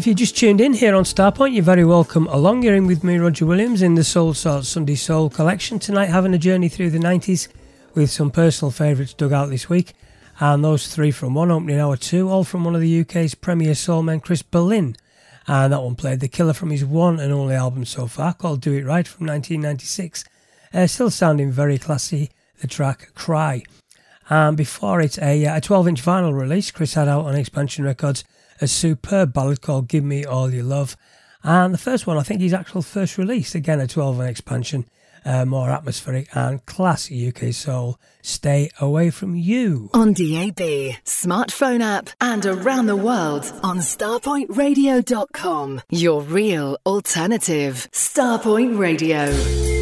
If 0.00 0.06
you 0.06 0.14
just 0.14 0.34
tuned 0.34 0.62
in 0.62 0.72
here 0.72 0.94
on 0.94 1.04
Starpoint, 1.04 1.52
you're 1.52 1.62
very 1.62 1.84
welcome 1.84 2.26
along. 2.28 2.62
You're 2.62 2.74
in 2.74 2.86
with 2.86 3.04
me, 3.04 3.18
Roger 3.18 3.44
Williams, 3.44 3.82
in 3.82 3.96
the 3.96 4.02
Soulsorts 4.02 4.64
Sunday 4.64 4.94
Soul 4.94 5.28
collection. 5.28 5.78
Tonight, 5.78 6.06
having 6.06 6.32
a 6.32 6.38
journey 6.38 6.70
through 6.70 6.88
the 6.88 6.98
90s 6.98 7.48
with 7.92 8.10
some 8.10 8.30
personal 8.30 8.72
favourites 8.72 9.12
dug 9.12 9.34
out 9.34 9.50
this 9.50 9.68
week. 9.68 9.92
And 10.38 10.64
those 10.64 10.88
three 10.88 11.10
from 11.10 11.34
one 11.34 11.50
opening 11.50 11.78
hour 11.78 11.98
two, 11.98 12.30
all 12.30 12.44
from 12.44 12.64
one 12.64 12.74
of 12.74 12.80
the 12.80 13.00
UK's 13.02 13.34
premier 13.34 13.74
soul 13.74 14.02
men, 14.02 14.20
Chris 14.20 14.40
Ballin. 14.40 14.96
And 15.46 15.70
that 15.70 15.82
one 15.82 15.96
played 15.96 16.20
The 16.20 16.28
Killer 16.28 16.54
from 16.54 16.70
his 16.70 16.82
one 16.82 17.20
and 17.20 17.30
only 17.30 17.54
album 17.54 17.84
so 17.84 18.06
far, 18.06 18.32
called 18.32 18.62
Do 18.62 18.72
It 18.72 18.86
Right 18.86 19.06
from 19.06 19.26
1996. 19.26 20.24
Uh, 20.72 20.86
still 20.86 21.10
sounding 21.10 21.50
very 21.50 21.76
classy, 21.76 22.30
the 22.62 22.68
track 22.68 23.10
Cry. 23.14 23.64
And 24.30 24.56
before 24.56 25.02
it, 25.02 25.18
a, 25.18 25.44
uh, 25.44 25.58
a 25.58 25.60
12 25.60 25.88
inch 25.88 26.02
vinyl 26.02 26.32
release 26.32 26.70
Chris 26.70 26.94
had 26.94 27.06
out 27.06 27.26
on 27.26 27.34
Expansion 27.34 27.84
Records 27.84 28.24
a 28.60 28.68
superb 28.68 29.32
ballad 29.32 29.60
called 29.60 29.88
Give 29.88 30.04
Me 30.04 30.24
All 30.24 30.52
Your 30.52 30.64
Love. 30.64 30.96
And 31.42 31.72
the 31.72 31.78
first 31.78 32.06
one, 32.06 32.18
I 32.18 32.22
think 32.22 32.40
his 32.40 32.52
actual 32.52 32.82
first 32.82 33.18
release, 33.18 33.54
again 33.54 33.80
a 33.80 33.86
12 33.86 34.20
inch 34.20 34.30
expansion, 34.30 34.86
uh, 35.24 35.44
more 35.44 35.70
atmospheric 35.70 36.28
and 36.34 36.64
classy 36.66 37.28
UK 37.28 37.52
soul. 37.52 37.98
Stay 38.22 38.70
away 38.80 39.10
from 39.10 39.34
you. 39.34 39.90
On 39.94 40.12
DAB, 40.12 40.96
smartphone 41.04 41.82
app, 41.82 42.10
and 42.20 42.44
around 42.44 42.86
the 42.86 42.96
world 42.96 43.50
on 43.62 43.78
starpointradio.com. 43.78 45.82
Your 45.90 46.22
real 46.22 46.78
alternative. 46.86 47.88
Starpoint 47.92 48.78
Radio. 48.78 49.79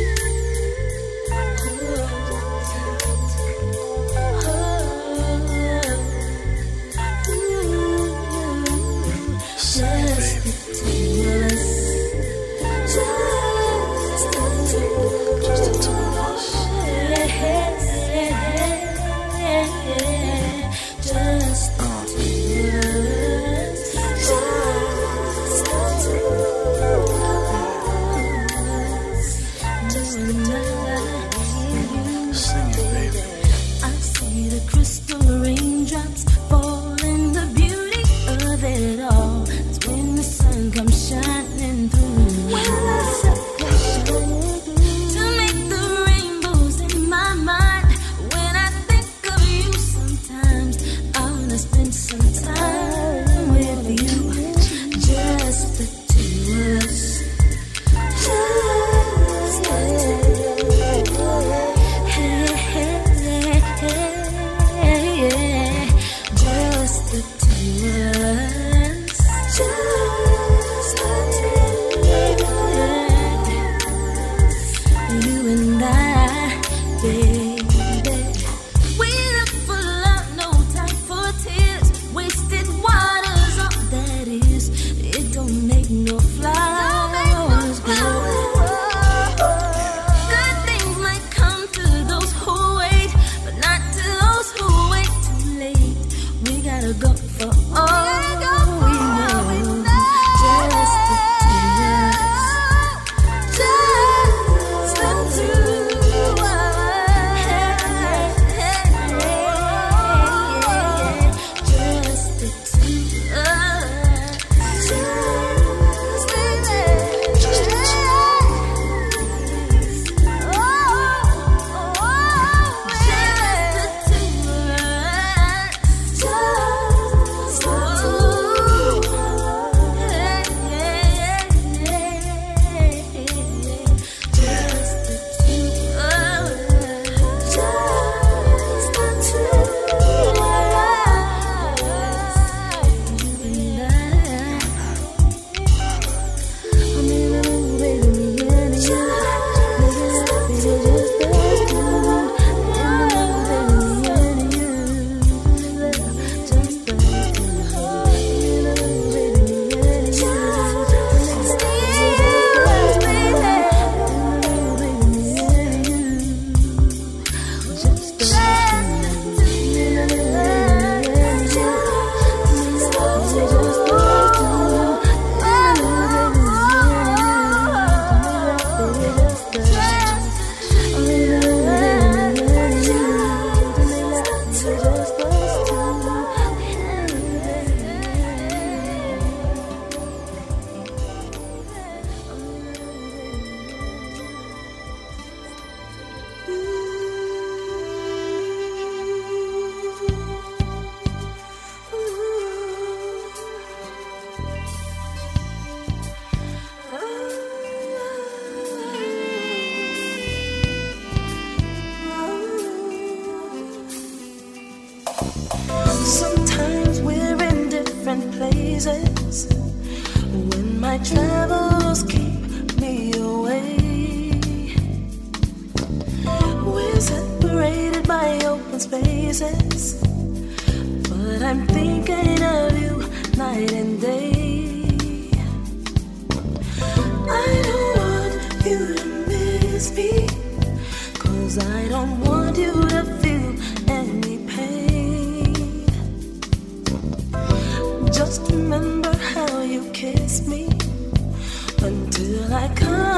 Come. 252.75 253.18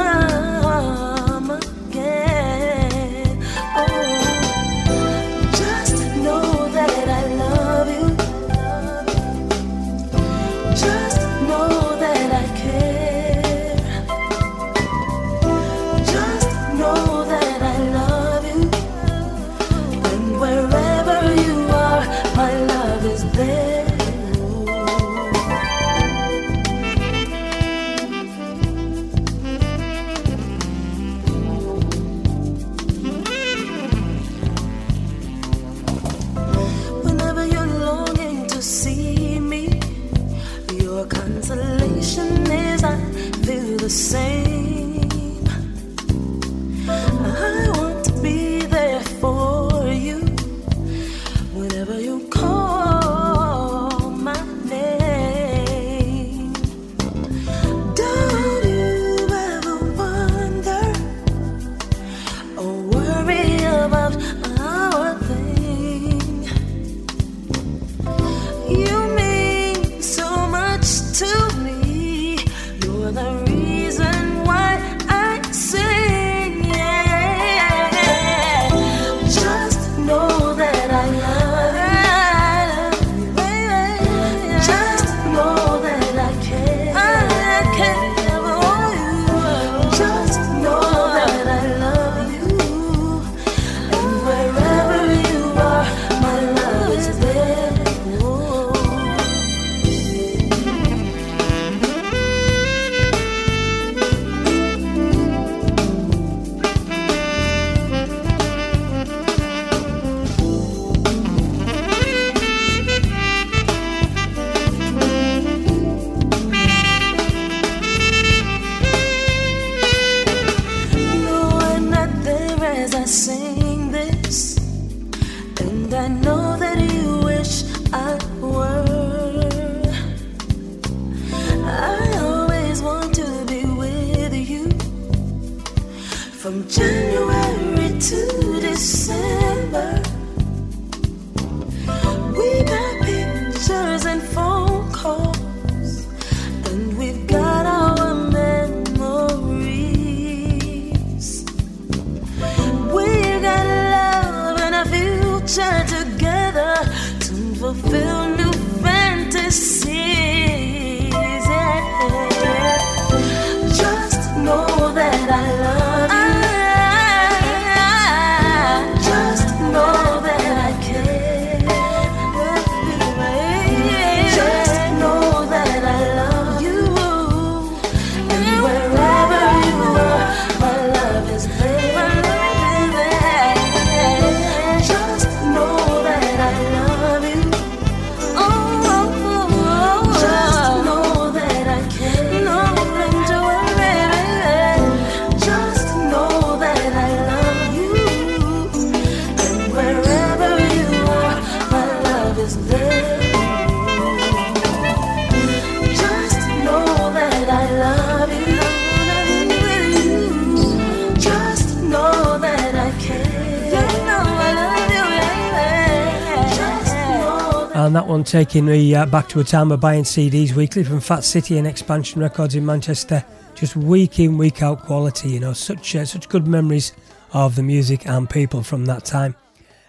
Taking 218.31 218.67
me 218.67 218.95
uh, 218.95 219.07
back 219.07 219.29
to 219.31 219.41
a 219.41 219.45
time 219.45 219.73
of 219.73 219.81
buying 219.81 220.05
CDs 220.05 220.53
weekly 220.53 220.85
from 220.85 221.01
Fat 221.01 221.25
City 221.25 221.59
and 221.59 221.67
Expansion 221.67 222.21
Records 222.21 222.55
in 222.55 222.65
Manchester. 222.65 223.25
Just 223.57 223.75
week 223.75 224.21
in, 224.21 224.39
week 224.39 224.63
out 224.63 224.85
quality, 224.85 225.31
you 225.31 225.41
know, 225.41 225.53
such 225.53 225.97
uh, 225.97 226.05
such 226.05 226.29
good 226.29 226.47
memories 226.47 226.93
of 227.33 227.57
the 227.57 227.65
music 227.65 228.07
and 228.07 228.31
people 228.31 228.63
from 228.63 228.87
that 228.87 229.05
time. 229.05 229.35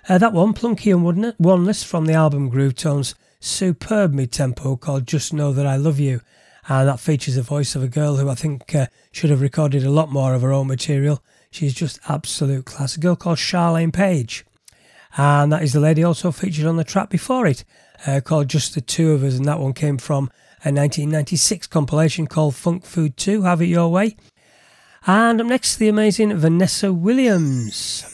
Uh, 0.10 0.18
that 0.18 0.34
one, 0.34 0.56
Plunky 0.56 0.92
and 0.92 1.36
Oneness 1.38 1.84
from 1.84 2.08
the 2.08 2.14
album 2.14 2.50
Groove 2.50 2.74
Tones, 2.74 3.14
superb 3.40 4.12
mid 4.12 4.32
tempo 4.32 4.76
called 4.76 5.06
Just 5.06 5.34
Know 5.34 5.54
That 5.54 5.68
I 5.68 5.76
Love 5.76 6.00
You. 6.00 6.22
And 6.68 6.88
that 6.88 7.00
features 7.00 7.36
the 7.36 7.44
voice 7.44 7.76
of 7.76 7.84
a 7.84 7.88
girl 7.88 8.16
who 8.16 8.28
I 8.28 8.34
think 8.34 8.74
uh, 8.74 8.88
should 9.12 9.30
have 9.30 9.42
recorded 9.42 9.84
a 9.84 9.92
lot 9.92 10.12
more 10.12 10.34
of 10.34 10.42
her 10.42 10.52
own 10.52 10.66
material. 10.66 11.24
She's 11.52 11.76
just 11.76 12.00
absolute 12.10 12.66
class. 12.66 12.98
A 12.98 13.00
girl 13.00 13.16
called 13.16 13.38
Charlayne 13.38 13.94
Page. 13.94 14.46
And 15.16 15.52
that 15.52 15.62
is 15.62 15.74
the 15.74 15.80
lady 15.80 16.04
also 16.04 16.32
featured 16.32 16.66
on 16.66 16.78
the 16.78 16.84
track 16.84 17.12
before 17.12 17.46
it 17.46 17.66
uh, 18.06 18.22
called 18.22 18.48
Just 18.48 18.76
the 18.76 18.82
Two 18.82 19.12
of 19.12 19.24
Us, 19.24 19.36
and 19.36 19.46
that 19.46 19.60
one 19.60 19.74
came 19.74 19.98
from 19.98 20.26
a 20.64 20.70
1996 20.70 21.68
compilation 21.68 22.28
called 22.28 22.56
Funk 22.56 22.86
Food 22.86 23.18
2 23.18 23.44
Have 23.44 23.62
It 23.62 23.66
Your 23.66 23.90
Way. 23.90 24.16
And 25.08 25.42
up 25.42 25.48
next, 25.48 25.78
the 25.78 25.90
amazing 25.90 26.38
Vanessa 26.38 26.94
Williams. 26.94 28.06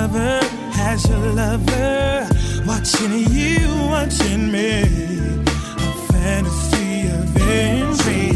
lover, 0.00 0.40
has 0.72 1.06
your 1.06 1.18
lover 1.18 2.26
watching 2.64 3.12
you, 3.28 3.68
watching 3.94 4.50
me. 4.50 4.80
A 5.86 5.90
fantasy 6.12 7.08
of 7.18 7.36
entry, 7.36 8.32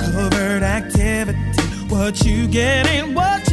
covert 0.00 0.64
activity. 0.64 1.38
What 1.88 2.24
you 2.24 2.48
get 2.48 2.88
ain't 2.88 3.14
what 3.14 3.45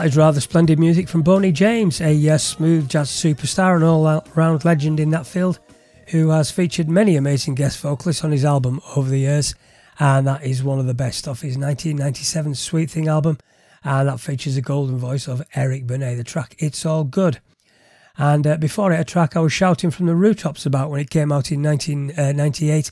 that 0.00 0.06
is 0.06 0.16
rather 0.16 0.40
splendid 0.40 0.78
music 0.78 1.10
from 1.10 1.20
Boney 1.20 1.52
James, 1.52 2.00
a 2.00 2.30
uh, 2.30 2.38
smooth 2.38 2.88
jazz 2.88 3.10
superstar 3.10 3.74
and 3.74 3.84
all 3.84 4.24
round 4.34 4.64
legend 4.64 4.98
in 4.98 5.10
that 5.10 5.26
field, 5.26 5.58
who 6.06 6.30
has 6.30 6.50
featured 6.50 6.88
many 6.88 7.16
amazing 7.16 7.54
guest 7.54 7.78
vocalists 7.80 8.24
on 8.24 8.30
his 8.30 8.42
album 8.42 8.80
over 8.96 9.10
the 9.10 9.18
years. 9.18 9.54
And 9.98 10.26
that 10.26 10.42
is 10.42 10.62
one 10.62 10.78
of 10.78 10.86
the 10.86 10.94
best 10.94 11.28
off 11.28 11.42
his 11.42 11.58
1997 11.58 12.54
Sweet 12.54 12.90
Thing 12.90 13.08
album. 13.08 13.36
And 13.84 14.08
that 14.08 14.20
features 14.20 14.54
the 14.54 14.62
golden 14.62 14.96
voice 14.96 15.28
of 15.28 15.42
Eric 15.54 15.86
Benet, 15.86 16.14
the 16.14 16.24
track 16.24 16.54
It's 16.58 16.86
All 16.86 17.04
Good. 17.04 17.42
And 18.16 18.46
uh, 18.46 18.56
before 18.56 18.94
it, 18.94 19.00
a 19.00 19.04
track 19.04 19.36
I 19.36 19.40
was 19.40 19.52
shouting 19.52 19.90
from 19.90 20.06
the 20.06 20.16
rooftops 20.16 20.64
about 20.64 20.88
when 20.88 21.02
it 21.02 21.10
came 21.10 21.30
out 21.30 21.52
in 21.52 21.62
1998. 21.62 22.90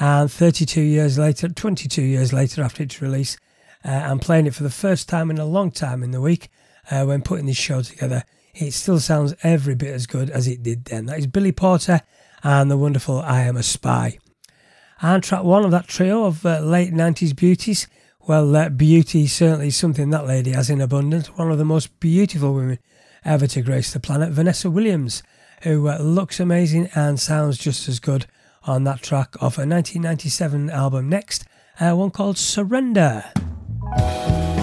Uh, 0.00 0.04
and 0.04 0.32
32 0.32 0.80
years 0.80 1.18
later, 1.18 1.50
22 1.50 2.00
years 2.00 2.32
later 2.32 2.62
after 2.62 2.82
its 2.82 3.02
release, 3.02 3.36
uh, 3.86 3.90
I'm 3.90 4.18
playing 4.18 4.46
it 4.46 4.54
for 4.54 4.64
the 4.64 4.70
first 4.70 5.08
time 5.08 5.30
in 5.30 5.38
a 5.38 5.44
long 5.44 5.70
time 5.70 6.02
in 6.02 6.10
the 6.10 6.20
week 6.20 6.48
uh, 6.90 7.04
when 7.04 7.22
putting 7.22 7.46
this 7.46 7.56
show 7.56 7.82
together. 7.82 8.24
It 8.54 8.72
still 8.72 8.98
sounds 8.98 9.34
every 9.42 9.74
bit 9.74 9.94
as 9.94 10.06
good 10.06 10.30
as 10.30 10.48
it 10.48 10.62
did 10.62 10.86
then. 10.86 11.06
That 11.06 11.18
is 11.18 11.26
Billy 11.26 11.52
Porter 11.52 12.00
and 12.42 12.70
the 12.70 12.76
wonderful 12.76 13.20
I 13.20 13.42
Am 13.42 13.56
a 13.56 13.62
Spy. 13.62 14.18
And 15.00 15.22
track 15.22 15.44
one 15.44 15.64
of 15.64 15.70
that 15.70 15.88
trio 15.88 16.24
of 16.24 16.44
uh, 16.44 16.60
late 16.60 16.92
90s 16.92 17.36
beauties. 17.36 17.86
Well, 18.26 18.70
beauty 18.70 19.24
is 19.24 19.32
certainly 19.32 19.70
something 19.70 20.10
that 20.10 20.26
lady 20.26 20.52
has 20.52 20.70
in 20.70 20.80
abundance. 20.80 21.28
One 21.36 21.52
of 21.52 21.58
the 21.58 21.64
most 21.64 22.00
beautiful 22.00 22.54
women 22.54 22.78
ever 23.24 23.46
to 23.46 23.62
grace 23.62 23.92
the 23.92 24.00
planet, 24.00 24.30
Vanessa 24.32 24.70
Williams, 24.70 25.22
who 25.62 25.88
uh, 25.88 25.98
looks 25.98 26.40
amazing 26.40 26.88
and 26.94 27.20
sounds 27.20 27.58
just 27.58 27.88
as 27.88 28.00
good 28.00 28.26
on 28.64 28.84
that 28.84 29.02
track 29.02 29.34
of 29.34 29.56
her 29.56 29.66
1997 29.66 30.70
album 30.70 31.08
next, 31.08 31.44
uh, 31.78 31.92
one 31.92 32.10
called 32.10 32.38
Surrender. 32.38 33.24
Start 33.86 34.55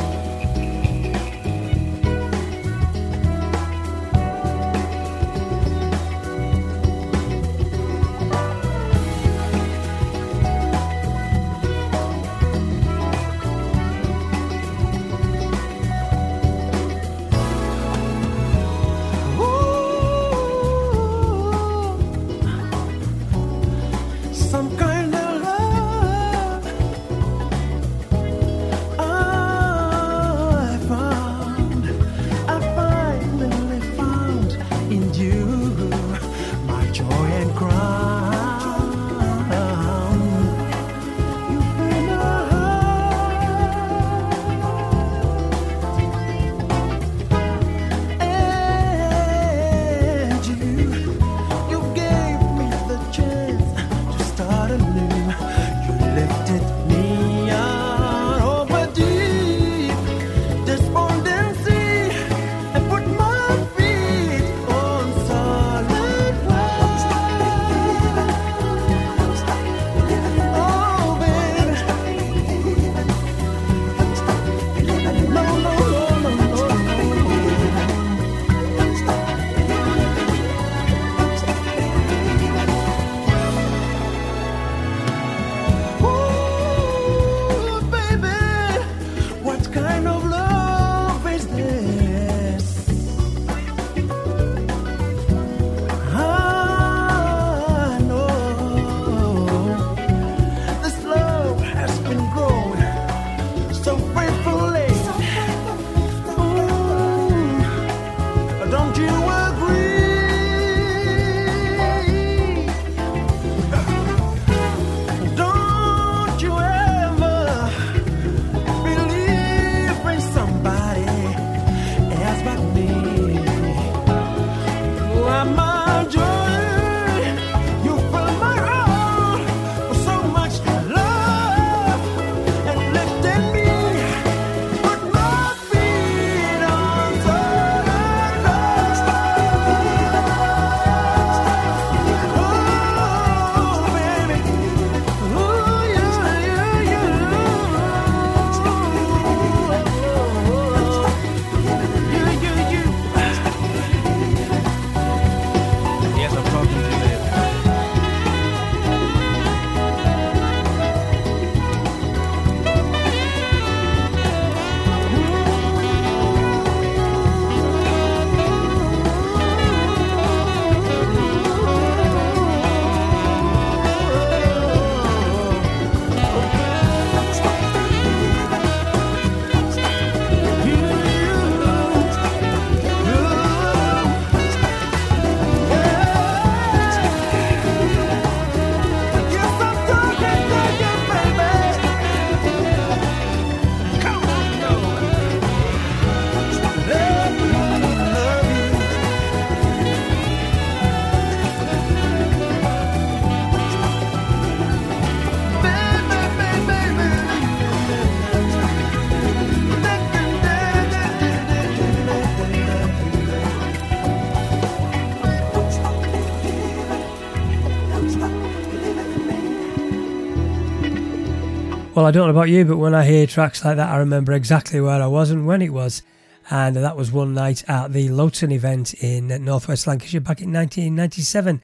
Well, 221.95 222.07
I 222.07 222.11
don't 222.11 222.25
know 222.25 222.31
about 222.31 222.49
you, 222.49 222.65
but 222.65 222.77
when 222.77 222.95
I 222.95 223.05
hear 223.05 223.27
tracks 223.27 223.63
like 223.63 223.77
that, 223.77 223.91
I 223.91 223.97
remember 223.97 224.33
exactly 224.33 224.81
where 224.81 224.99
I 224.99 225.05
was 225.05 225.29
and 225.29 225.45
when 225.45 225.61
it 225.61 225.71
was. 225.71 226.01
And 226.49 226.75
that 226.75 226.97
was 226.97 227.11
one 227.11 227.35
night 227.35 227.63
at 227.69 227.93
the 227.93 228.09
Lowton 228.09 228.51
event 228.51 228.95
in 228.95 229.27
Northwest 229.45 229.85
Lancashire 229.85 230.19
back 230.19 230.41
in 230.41 230.51
1997. 230.51 231.61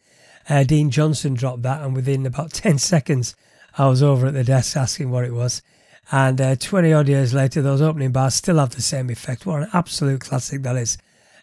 Uh, 0.48 0.64
Dean 0.66 0.92
Johnson 0.92 1.34
dropped 1.34 1.64
that, 1.64 1.82
and 1.82 1.96
within 1.96 2.28
about 2.28 2.54
10 2.54 2.78
seconds, 2.78 3.36
I 3.76 3.88
was 3.88 4.04
over 4.04 4.28
at 4.28 4.36
the 4.36 4.44
desk 4.44 4.78
asking 4.78 5.10
what 5.10 5.26
it 5.26 5.34
was. 5.34 5.64
And 6.12 6.40
uh, 6.40 6.56
20 6.58 6.94
odd 6.94 7.10
years 7.10 7.34
later, 7.34 7.64
those 7.64 7.82
opening 7.82 8.12
bars 8.12 8.36
still 8.36 8.60
have 8.60 8.76
the 8.76 8.84
same 8.84 9.10
effect. 9.10 9.48
What 9.48 9.64
an 9.64 9.70
absolute 9.74 10.22
classic 10.22 10.62
that 10.62 10.78
is. 10.78 11.00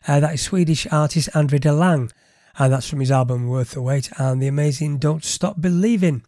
Uh, 0.07 0.21
that 0.21 0.35
is 0.35 0.43
Swedish 0.43 0.87
artist 0.93 1.29
Andre 1.35 1.59
de 1.59 1.73
Lang, 1.73 2.13
and 2.57 2.73
that's 2.73 2.89
from 2.89 3.01
his 3.01 3.11
album 3.11 3.49
Worth 3.49 3.73
the 3.73 3.83
Wait 3.83 4.13
and 4.17 4.41
the 4.41 4.47
amazing 4.47 4.99
Don't 4.99 5.25
Stop 5.25 5.61
Believing. 5.61 6.23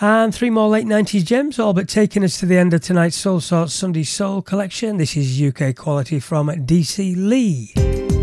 And 0.00 0.32
three 0.32 0.50
more 0.50 0.68
late 0.68 0.86
90s 0.86 1.24
gems, 1.24 1.58
all 1.58 1.72
but 1.72 1.88
taking 1.88 2.22
us 2.22 2.38
to 2.38 2.46
the 2.46 2.56
end 2.56 2.72
of 2.72 2.82
tonight's 2.82 3.16
Soul 3.16 3.40
Sort 3.40 3.70
Sunday 3.70 4.04
Soul 4.04 4.42
collection. 4.42 4.96
This 4.96 5.16
is 5.16 5.42
UK 5.42 5.74
quality 5.74 6.20
from 6.20 6.46
DC 6.46 7.16
Lee. 7.16 8.17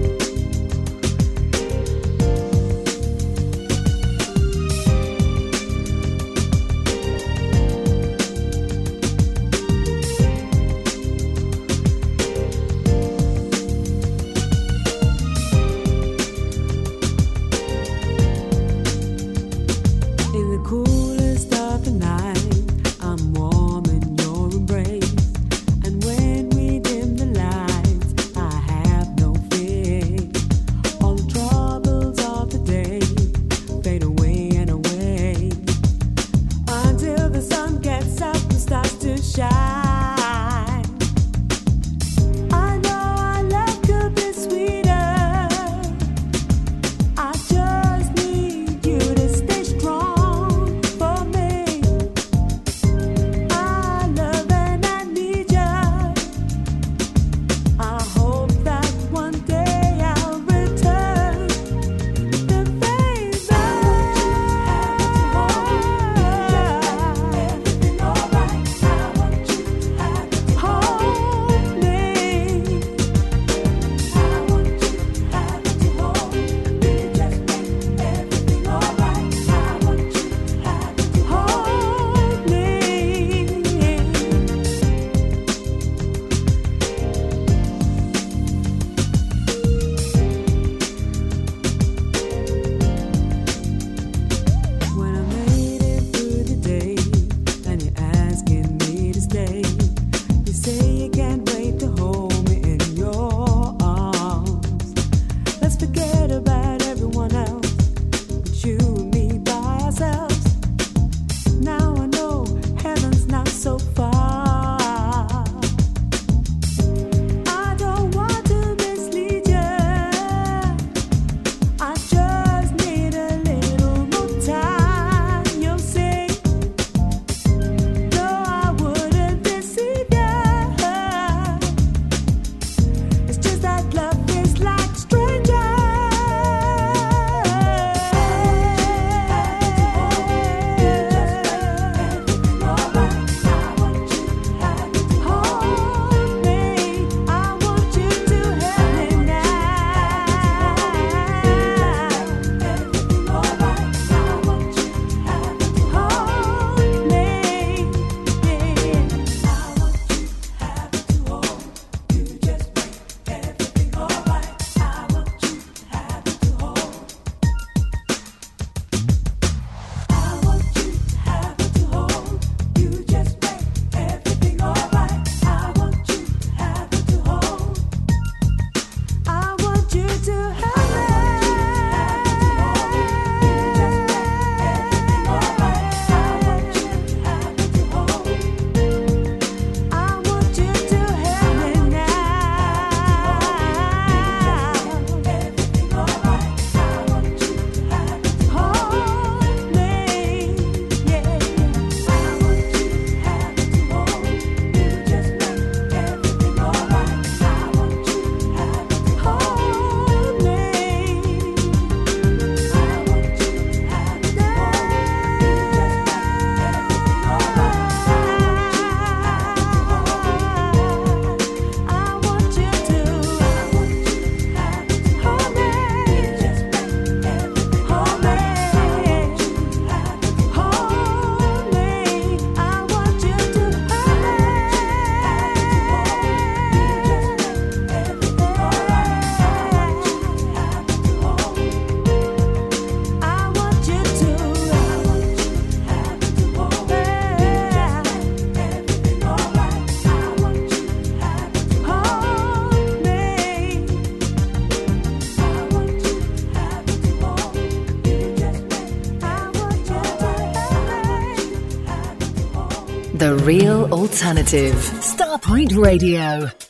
Real 263.45 263.85
alternative. 263.93 264.73
Starpoint 265.01 265.77
Radio. 265.77 266.64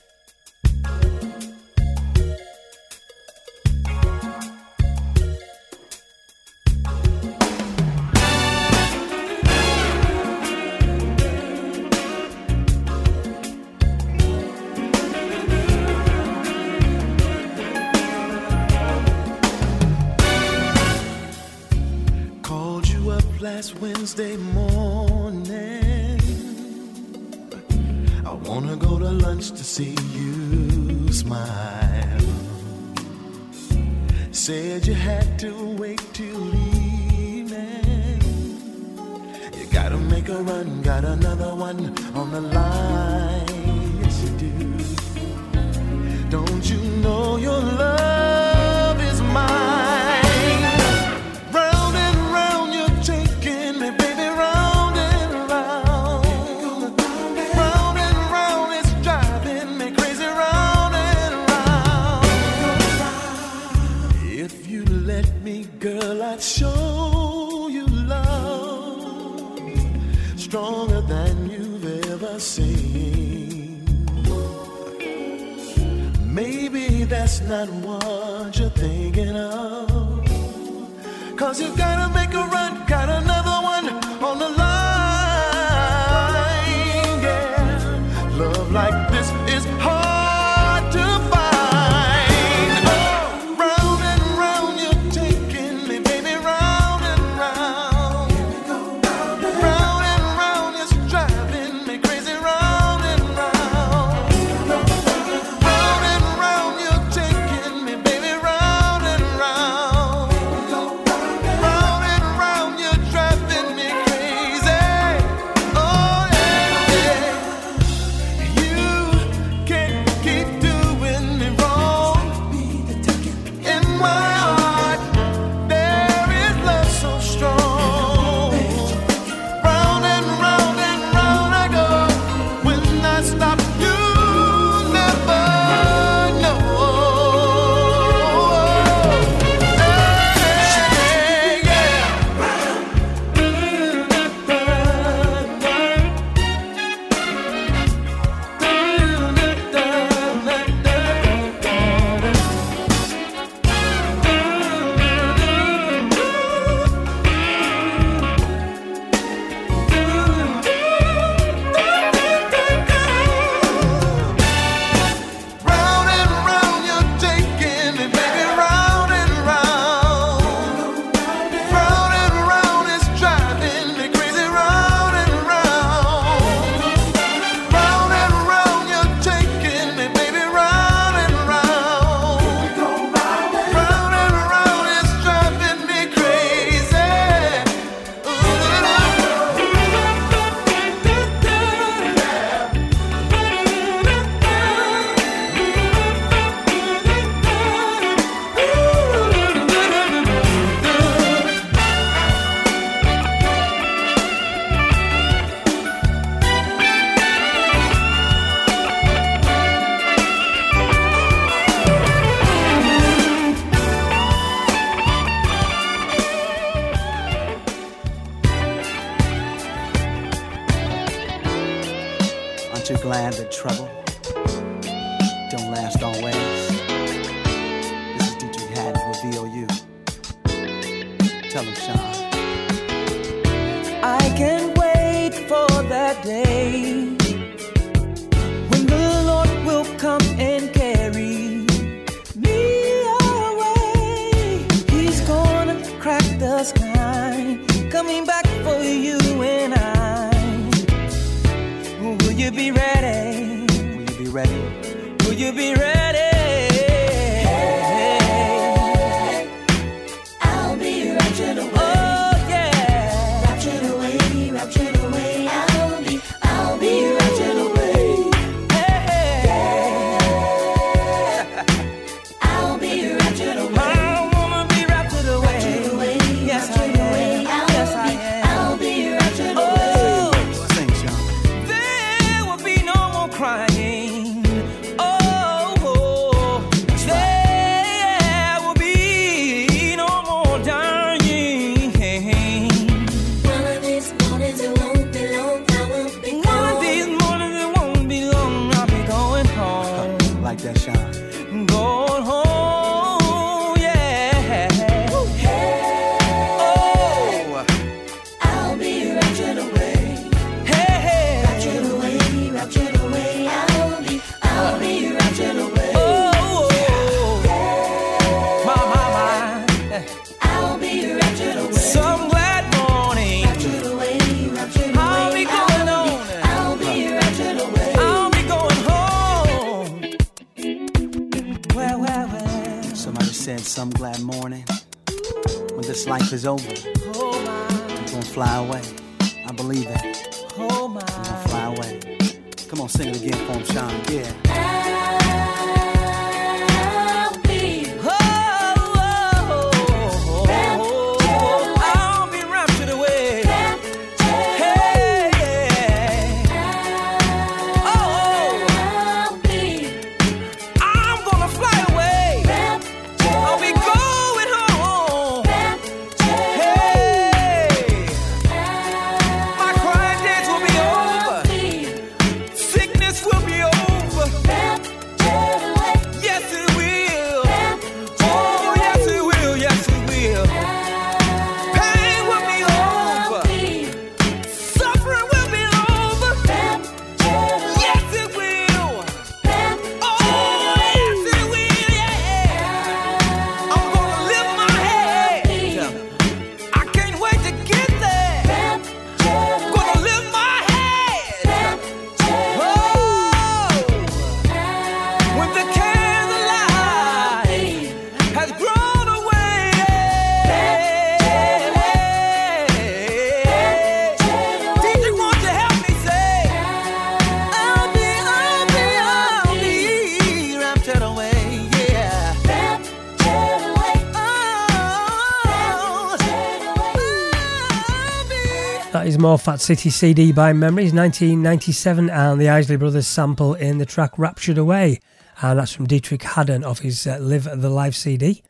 Fat 429.46 429.62
City 429.62 429.92
CD 429.92 430.32
by 430.32 430.54
Memories 430.54 430.92
1997 430.92 432.10
and 432.10 432.42
the 432.42 432.50
Isley 432.50 432.78
Brothers 432.78 433.06
sample 433.06 433.54
in 433.54 433.78
the 433.78 433.86
track 433.86 434.18
Raptured 434.18 434.58
Away. 434.58 435.00
And 435.40 435.60
that's 435.60 435.72
from 435.72 435.86
Deitrick 435.86 436.24
Haddon 436.24 436.64
off 436.64 436.80
his 436.80 437.06
uh, 437.06 437.20
Live 437.20 437.44
the 437.44 437.70
Life 437.70 437.94
CD. 437.94 438.42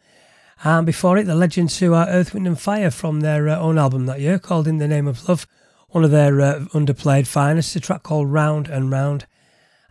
And 0.63 0.85
before 0.85 1.17
it, 1.17 1.25
the 1.25 1.35
legends 1.35 1.77
who 1.79 1.93
are 1.93 2.07
Earth, 2.07 2.33
Wind 2.33 2.47
and 2.47 2.57
Fire 2.57 2.91
from 2.91 3.19
their 3.19 3.49
uh, 3.49 3.59
own 3.59 3.77
album 3.77 4.05
that 4.05 4.21
year 4.21 4.39
called 4.39 4.69
In 4.69 4.77
the 4.77 4.87
Name 4.87 5.05
of 5.05 5.27
Love. 5.27 5.45
One 5.89 6.05
of 6.05 6.11
their 6.11 6.39
uh, 6.39 6.59
underplayed 6.71 7.27
finest, 7.27 7.75
a 7.75 7.81
track 7.81 8.03
called 8.03 8.31
Round 8.31 8.69
and 8.69 8.89
Round. 8.89 9.25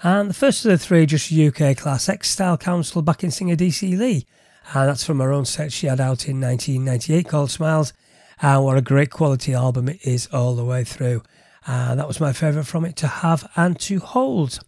And 0.03 0.31
the 0.31 0.35
first 0.35 0.65
of 0.65 0.71
the 0.71 0.79
three, 0.79 1.05
just 1.05 1.31
UK 1.31 1.77
class, 1.77 2.09
X 2.09 2.31
Style 2.31 2.57
Council 2.57 3.03
backing 3.03 3.31
singer 3.31 3.57
DC 3.57 3.99
Lee. 3.99 4.25
And 4.73 4.89
that's 4.89 5.05
from 5.05 5.21
her 5.21 5.33
own 5.33 5.45
set 5.45 5.71
she 5.71 5.87
had 5.87 6.01
out 6.01 6.27
in 6.27 6.41
1998 6.41 7.29
called 7.29 7.51
Smiles 7.51 7.93
and 8.41 8.65
what 8.65 8.77
a 8.77 8.83
great 8.83 9.11
quality 9.11 9.55
album 9.55 9.89
it 9.89 10.05
is 10.05 10.29
all 10.33 10.55
the 10.55 10.65
way 10.65 10.85
through. 10.85 11.23
And 11.67 11.99
that 11.99 12.09
was 12.09 12.21
my 12.21 12.33
favourite 12.33 12.67
from 12.67 12.85
it 12.85 12.97
to 12.97 13.07
have 13.07 13.51
and 13.57 13.79
to 13.81 13.99
hold. 13.99 14.61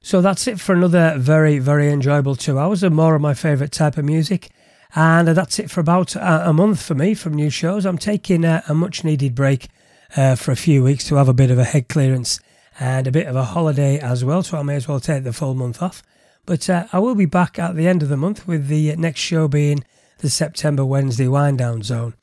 So 0.00 0.20
that's 0.20 0.48
it 0.48 0.58
for 0.58 0.74
another 0.74 1.14
very, 1.16 1.60
very 1.60 1.90
enjoyable 1.90 2.34
two 2.34 2.58
hours 2.58 2.82
of 2.82 2.92
more 2.92 3.14
of 3.14 3.22
my 3.22 3.34
favourite 3.34 3.72
type 3.72 3.96
of 3.96 4.04
music. 4.04 4.50
And 4.94 5.28
that's 5.28 5.58
it 5.58 5.70
for 5.70 5.80
about 5.80 6.16
a, 6.16 6.52
month 6.52 6.82
for 6.82 6.94
me 6.94 7.14
from 7.14 7.34
new 7.34 7.50
shows. 7.50 7.86
I'm 7.86 7.98
taking 7.98 8.44
a, 8.44 8.62
a 8.68 8.74
much 8.74 9.04
needed 9.04 9.34
break 9.34 9.68
uh, 10.16 10.34
for 10.34 10.50
a 10.50 10.56
few 10.56 10.82
weeks 10.82 11.04
to 11.04 11.14
have 11.14 11.28
a 11.28 11.34
bit 11.34 11.50
of 11.50 11.58
a 11.58 11.64
head 11.64 11.88
clearance 11.88 12.40
and 12.78 13.06
a 13.06 13.12
bit 13.12 13.26
of 13.26 13.36
a 13.36 13.44
holiday 13.44 13.98
as 13.98 14.24
well. 14.24 14.42
So 14.42 14.58
I 14.58 14.62
may 14.62 14.74
as 14.76 14.88
well 14.88 15.00
take 15.00 15.24
the 15.24 15.32
full 15.32 15.54
month 15.54 15.80
off. 15.80 16.02
But 16.44 16.68
uh, 16.68 16.86
I 16.92 16.98
will 16.98 17.14
be 17.14 17.26
back 17.26 17.58
at 17.58 17.76
the 17.76 17.86
end 17.86 18.02
of 18.02 18.08
the 18.08 18.16
month 18.16 18.46
with 18.46 18.66
the 18.66 18.94
next 18.96 19.20
show 19.20 19.46
being 19.46 19.84
the 20.18 20.28
September 20.28 20.84
Wednesday 20.84 21.28
Wind 21.28 21.58
Down 21.58 21.82
Zone. 21.82 22.14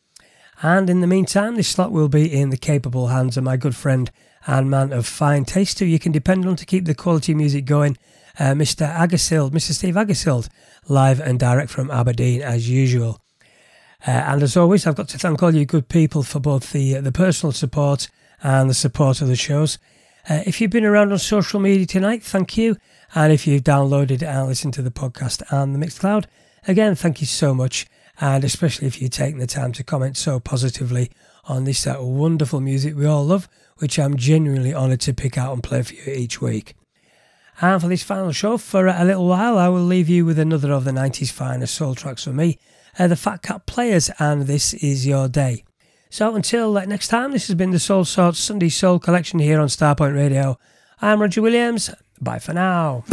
And 0.62 0.90
in 0.90 1.00
the 1.00 1.08
meantime, 1.08 1.56
this 1.56 1.70
slot 1.70 1.92
will 1.92 2.10
be 2.10 2.32
in 2.32 2.50
the 2.50 2.58
capable 2.58 3.08
hands 3.08 3.38
of 3.38 3.44
my 3.44 3.56
good 3.56 3.76
friend 3.76 4.12
and 4.46 4.70
man 4.70 4.92
of 4.92 5.06
fine 5.06 5.46
taste 5.46 5.80
who 5.80 5.86
you 5.86 6.00
can 6.00 6.12
depend 6.12 6.46
on 6.46 6.56
to 6.58 6.66
keep 6.66 6.86
the 6.86 6.96
quality 6.96 7.34
music 7.34 7.66
going, 7.66 7.98
uh, 8.38 8.54
Mr. 8.54 8.92
Agersild, 8.94 9.52
Mr. 9.52 9.72
Steve 9.72 9.96
Agersild, 9.96 10.50
live 10.88 11.20
and 11.20 11.40
direct 11.40 11.70
from 11.70 11.90
Aberdeen 11.92 12.42
as 12.42 12.70
usual. 12.70 13.22
Uh, 14.06 14.12
and 14.12 14.44
as 14.44 14.58
always, 14.58 14.86
I've 14.86 14.96
got 14.96 15.10
to 15.10 15.18
thank 15.18 15.42
all 15.44 15.54
you 15.54 15.66
good 15.66 15.90
people 15.90 16.24
for 16.24 16.40
both 16.40 16.72
the 16.72 16.98
uh, 16.98 17.02
the 17.02 17.12
personal 17.12 17.52
support 17.52 18.08
and 18.42 18.70
the 18.70 18.74
support 18.74 19.22
of 19.22 19.28
the 19.28 19.36
shows. 19.36 19.78
Uh, 20.30 20.42
if 20.46 20.60
you've 20.60 20.72
been 20.72 20.86
around 20.86 21.12
on 21.12 21.20
social 21.20 21.60
media 21.60 21.86
tonight, 21.86 22.24
thank 22.24 22.58
you. 22.58 22.78
And 23.16 23.34
if 23.34 23.48
you've 23.48 23.64
downloaded 23.64 24.22
and 24.22 24.48
listened 24.48 24.74
to 24.76 24.82
the 24.82 24.92
podcast 24.92 25.42
and 25.52 25.74
the 25.74 25.86
Mixcloud, 25.86 26.26
again, 26.68 26.96
thank 26.96 27.20
you 27.20 27.28
so 27.28 27.54
much 27.54 27.88
and 28.20 28.44
especially 28.44 28.88
if 28.88 29.02
you're 29.02 29.10
taking 29.10 29.40
the 29.40 29.48
time 29.48 29.72
to 29.74 29.84
comment 29.84 30.18
so 30.18 30.40
positively 30.40 31.10
on 31.46 31.64
this 31.64 31.88
uh, 31.88 31.96
wonderful 32.00 32.60
music 32.60 32.96
we 32.96 33.06
all 33.06 33.26
love, 33.26 33.48
which 33.78 33.98
I'm 33.98 34.18
genuinely 34.18 34.74
honoured 34.74 35.02
to 35.02 35.14
pick 35.14 35.38
out 35.38 35.54
and 35.54 35.64
play 35.64 35.82
for 35.84 35.94
you 35.94 36.14
each 36.14 36.42
week. 36.42 36.76
And 37.62 37.82
for 37.82 37.88
this 37.88 38.04
final 38.04 38.32
show, 38.32 38.58
for 38.58 38.88
a 38.88 39.04
little 39.04 39.28
while, 39.28 39.58
I 39.58 39.68
will 39.68 39.84
leave 39.84 40.08
you 40.08 40.26
with 40.26 40.40
another 40.40 40.72
of 40.72 40.86
the 40.86 40.92
90s 40.92 41.32
finest 41.32 41.76
soul 41.76 41.96
tracks 41.96 42.24
for 42.24 42.32
me, 42.32 42.58
uh, 42.98 43.08
the 43.08 43.16
Fat 43.16 43.42
Cat 43.42 43.66
Players, 43.66 44.10
and 44.20 44.44
This 44.44 44.74
Is 44.76 45.06
Your 45.06 45.28
Day. 45.28 45.64
So 46.10 46.36
until 46.36 46.74
next 46.74 47.10
time, 47.10 47.32
this 47.32 47.48
has 47.48 47.56
been 47.56 47.72
the 47.72 47.78
Soulsorts 47.78 48.38
Sunday 48.38 48.70
Soul 48.70 48.98
Collection 49.00 49.40
here 49.40 49.60
on 49.60 49.68
Starpoint 49.68 50.16
Radio. 50.16 50.58
I'm 51.02 51.22
Roger 51.22 51.42
Williams. 51.42 51.92
Bye 52.20 52.40
for 52.40 52.54
now. 52.54 53.04